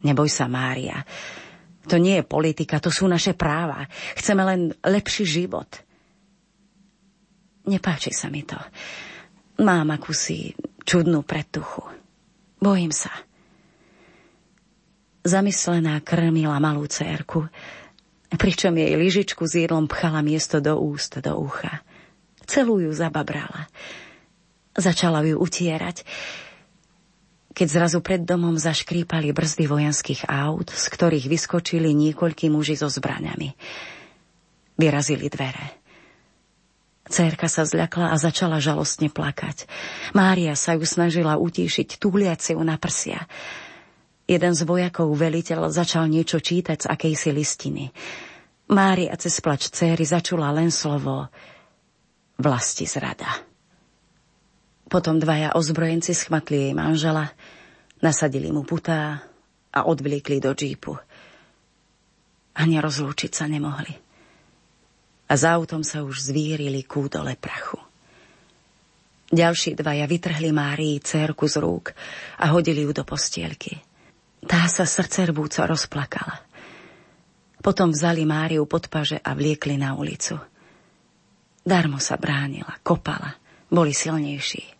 [0.00, 1.04] Neboj sa, Mária.
[1.88, 3.84] To nie je politika, to sú naše práva.
[4.16, 5.68] Chceme len lepší život.
[7.68, 8.56] Nepáči sa mi to.
[9.60, 10.56] Mám akúsi
[10.88, 11.84] čudnú predtuchu.
[12.56, 13.12] Bojím sa.
[15.20, 17.44] Zamyslená krmila malú cérku,
[18.32, 21.84] pričom jej lyžičku s jedlom pchala miesto do úst, do ucha.
[22.48, 23.68] Celú ju zababrala.
[24.78, 26.06] Začala ju utierať,
[27.50, 33.52] keď zrazu pred domom zaškrípali brzdy vojenských aut, z ktorých vyskočili niekoľkí muži so zbraňami.
[34.78, 35.76] Vyrazili dvere.
[37.10, 39.66] Cérka sa zľakla a začala žalostne plakať.
[40.14, 43.26] Mária sa ju snažila utíšiť, túliať si ju na prsia.
[44.30, 47.90] Jeden z vojakov, veliteľ, začal niečo čítať z akejsi listiny.
[48.70, 51.26] Mária cez plač céry začula len slovo
[52.38, 53.49] vlasti zrada.
[54.90, 57.30] Potom dvaja ozbrojenci schmatli jej manžela,
[58.02, 59.22] nasadili mu putá
[59.70, 60.98] a odvliekli do džípu.
[62.58, 63.94] Ani rozlúčiť sa nemohli.
[65.30, 67.78] A za autom sa už zvírili kúdole prachu.
[69.30, 71.94] Ďalší dvaja vytrhli Márii cérku z rúk
[72.42, 73.78] a hodili ju do postielky.
[74.42, 76.42] Tá sa srdce rvúco rozplakala.
[77.62, 80.34] Potom vzali Máriu pod paže a vliekli na ulicu.
[81.62, 83.38] Darmo sa bránila, kopala,
[83.70, 84.79] boli silnejší.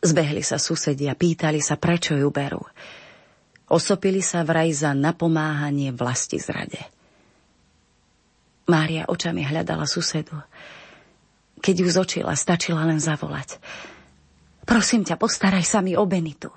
[0.00, 2.64] Zbehli sa susedia, pýtali sa, prečo ju berú.
[3.68, 6.80] Osopili sa vraj za napomáhanie vlasti zrade.
[8.66, 10.40] Mária očami hľadala susedu.
[11.60, 13.60] Keď ju zočila, stačila len zavolať.
[14.64, 16.48] Prosím ťa, postaraj sa mi o Benitu.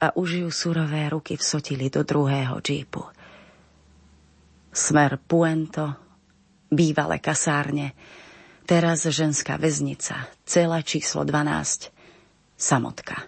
[0.00, 3.04] A už ju surové ruky vsotili do druhého džípu.
[4.72, 5.94] Smer Puento,
[6.72, 7.92] bývalé kasárne,
[8.70, 11.90] teraz ženská väznica, celá číslo 12,
[12.54, 13.26] samotka.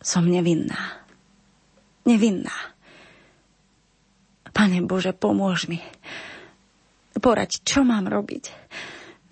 [0.00, 1.04] Som nevinná.
[2.08, 2.72] Nevinná.
[4.48, 5.84] Pane Bože, pomôž mi.
[7.20, 8.48] Poraď, čo mám robiť.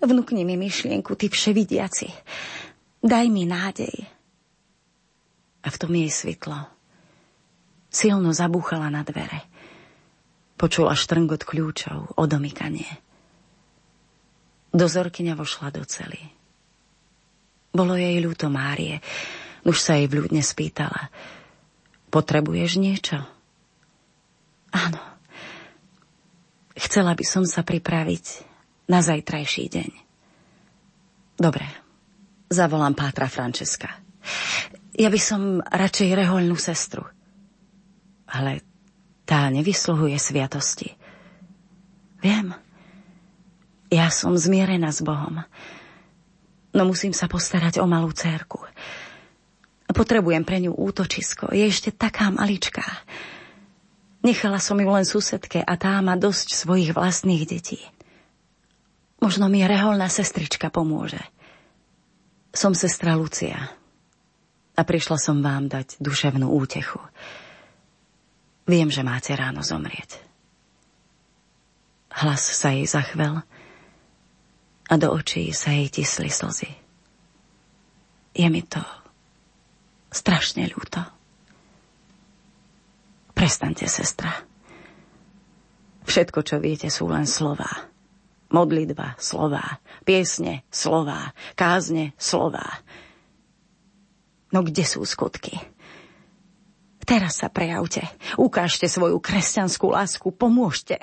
[0.05, 2.13] Vnúkni mi myšlienku, ty vševidiaci.
[3.01, 4.05] Daj mi nádej.
[5.65, 6.69] A v tom jej svitlo.
[7.89, 9.41] Silno zabúchala na dvere.
[10.53, 13.08] Počula štrngot kľúčov, odomykanie.
[14.69, 16.29] Dozorkyňa vošla do cely.
[17.73, 19.01] Bolo jej ľúto Márie,
[19.65, 21.09] už sa jej vľúdne spýtala.
[22.09, 23.21] Potrebuješ niečo?
[24.73, 25.01] Áno.
[26.79, 28.25] Chcela by som sa pripraviť
[28.89, 29.91] na zajtrajší deň.
[31.37, 31.65] Dobre,
[32.49, 33.89] zavolám Pátra Frančeska.
[34.97, 37.05] Ja by som radšej rehoľnú sestru.
[38.29, 38.65] Ale
[39.23, 40.93] tá nevysluhuje sviatosti.
[42.19, 42.51] Viem.
[43.89, 45.41] Ja som zmierená s Bohom.
[46.69, 48.61] No musím sa postarať o malú cérku.
[49.89, 51.49] Potrebujem pre ňu útočisko.
[51.49, 52.85] Je ešte taká maličká.
[54.21, 57.81] Nechala som ju len susedke a tá má dosť svojich vlastných detí.
[59.19, 61.19] Možno mi reholná sestrička pomôže.
[62.53, 63.57] Som sestra Lucia
[64.77, 67.01] a prišla som vám dať duševnú útechu.
[68.69, 70.21] Viem, že máte ráno zomrieť.
[72.13, 73.41] Hlas sa jej zachvel
[74.89, 76.69] a do očí sa jej tisli slzy.
[78.33, 78.81] Je mi to
[80.09, 81.01] strašne ľúto.
[83.37, 84.33] Prestante, sestra.
[86.09, 87.87] Všetko, čo viete, sú len slová.
[88.49, 89.77] Modlitba, slová.
[90.01, 91.37] Piesne, slová.
[91.53, 92.81] Kázne, slová.
[94.49, 95.53] No kde sú skutky?
[97.05, 98.05] Teraz sa prejavte.
[98.41, 100.33] Ukážte svoju kresťanskú lásku.
[100.33, 100.97] Pomôžte.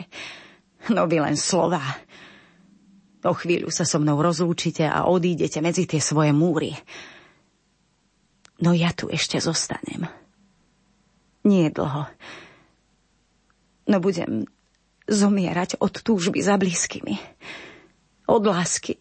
[0.90, 1.82] No vy len slová.
[3.26, 6.78] O chvíľu sa so mnou rozlúčite a odídete medzi tie svoje múry.
[8.62, 10.06] No ja tu ešte zostanem.
[11.42, 12.06] Nie dlho.
[13.86, 14.46] No budem
[15.10, 17.18] zomierať od túžby za blízkymi.
[18.30, 18.98] Od lásky.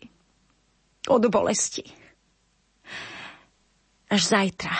[1.09, 1.85] Od bolesti.
[4.09, 4.73] Až zajtra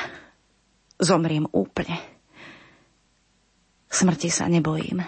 [1.01, 1.97] zomriem úplne.
[3.89, 5.01] Smrti sa nebojím.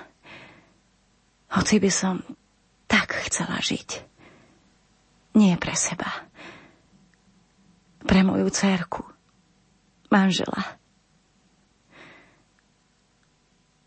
[1.53, 2.21] Hoci by som
[2.89, 4.16] tak chcela žiť.
[5.37, 6.09] Nie pre seba.
[8.01, 9.05] Pre moju cerku
[10.09, 10.79] manžela.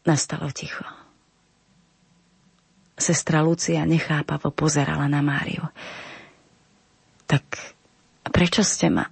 [0.06, 0.84] Nastalo ticho.
[3.00, 5.64] Sestra Lucia nechápavo pozerala na Máriu.
[7.24, 7.44] Tak
[8.28, 9.08] prečo ste ma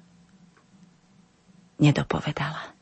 [1.81, 2.77] nedopovedala?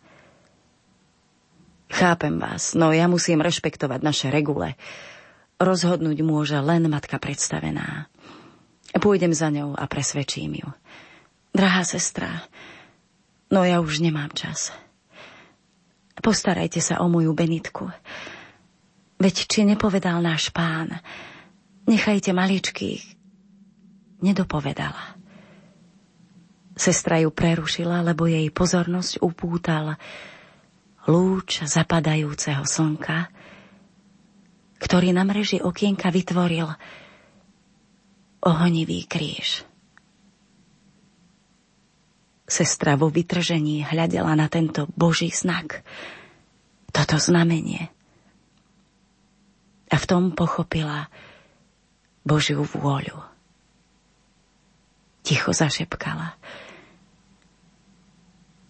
[1.86, 4.74] Chápem vás, no ja musím rešpektovať naše regule.
[5.56, 8.10] Rozhodnúť môže len matka predstavená.
[8.96, 10.68] Pôjdem za ňou a presvedčím ju.
[11.52, 12.44] Drahá sestra,
[13.46, 14.74] No ja už nemám čas.
[16.18, 17.86] Postarajte sa o moju Benitku.
[19.22, 20.98] Veď či nepovedal náš pán,
[21.86, 23.14] nechajte maličkých.
[24.18, 25.14] Nedopovedala.
[26.76, 29.96] Sestra ju prerušila, lebo jej pozornosť upútal
[31.06, 33.30] lúč zapadajúceho slnka,
[34.82, 36.68] ktorý na mreži okienka vytvoril
[38.46, 39.66] ohnivý kríž.
[42.46, 45.82] Sestra vo vytržení hľadela na tento Boží znak,
[46.94, 47.90] toto znamenie.
[49.90, 51.10] A v tom pochopila
[52.22, 53.18] Božiu vôľu.
[55.26, 56.38] Ticho zašepkala.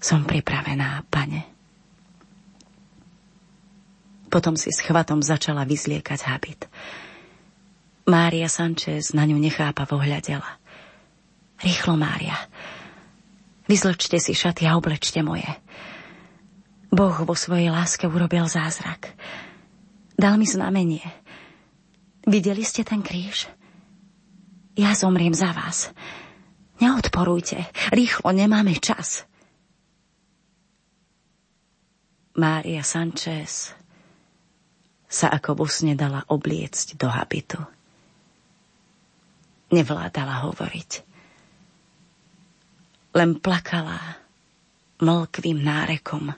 [0.00, 1.44] Som pripravená, pane.
[4.32, 6.60] Potom si s chvatom začala vyzliekať habit.
[8.06, 10.62] Mária Sanchez na ňu nechápavo hľadela.
[11.58, 12.38] Rýchlo, Mária,
[13.66, 15.46] Vyzločte si šaty a oblečte moje.
[16.86, 19.10] Boh vo svojej láske urobil zázrak.
[20.14, 21.02] Dal mi znamenie.
[22.22, 23.50] Videli ste ten kríž?
[24.78, 25.90] Ja zomriem za vás.
[26.78, 27.66] Neodporujte.
[27.90, 29.26] Rýchlo, nemáme čas.
[32.38, 33.74] Mária Sanchez
[35.10, 37.58] sa ako busne dala obliecť do habitu.
[39.72, 40.90] Nevládala hovoriť.
[43.16, 44.20] Len plakala
[45.00, 46.32] mlkvým nárekom,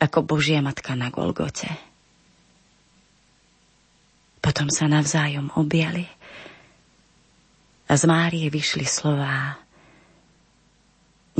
[0.00, 1.70] ako Božia matka na Golgote.
[4.44, 6.04] Potom sa navzájom objali
[7.88, 9.56] a z Márie vyšli slová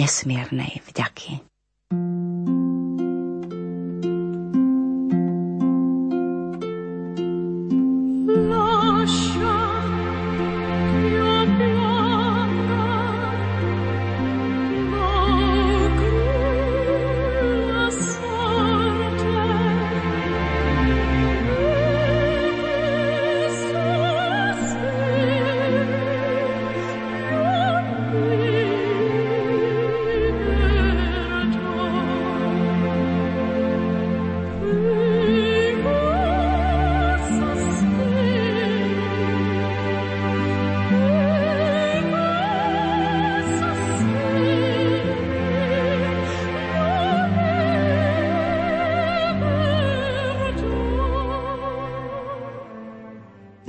[0.00, 1.53] nesmiernej vďaky.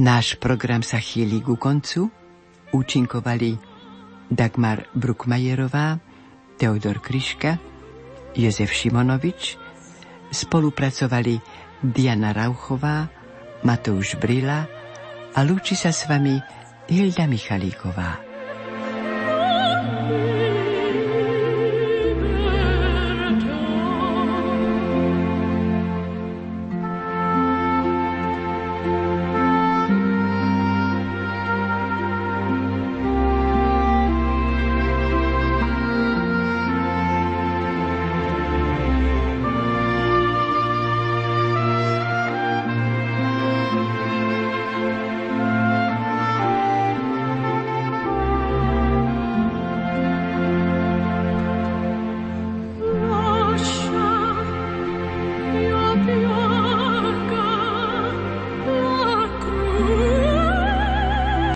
[0.05, 2.13] Náš program sa chýli ku koncu.
[2.69, 3.57] Účinkovali
[4.29, 5.97] Dagmar Brukmajerová,
[6.61, 7.57] Teodor Kryška,
[8.37, 9.57] Jozef Šimonovič,
[10.29, 11.41] spolupracovali
[11.81, 13.09] Diana Rauchová,
[13.65, 14.69] Matouš Brila
[15.33, 16.37] a lúči sa s vami
[16.85, 18.24] Hilda Michalíková.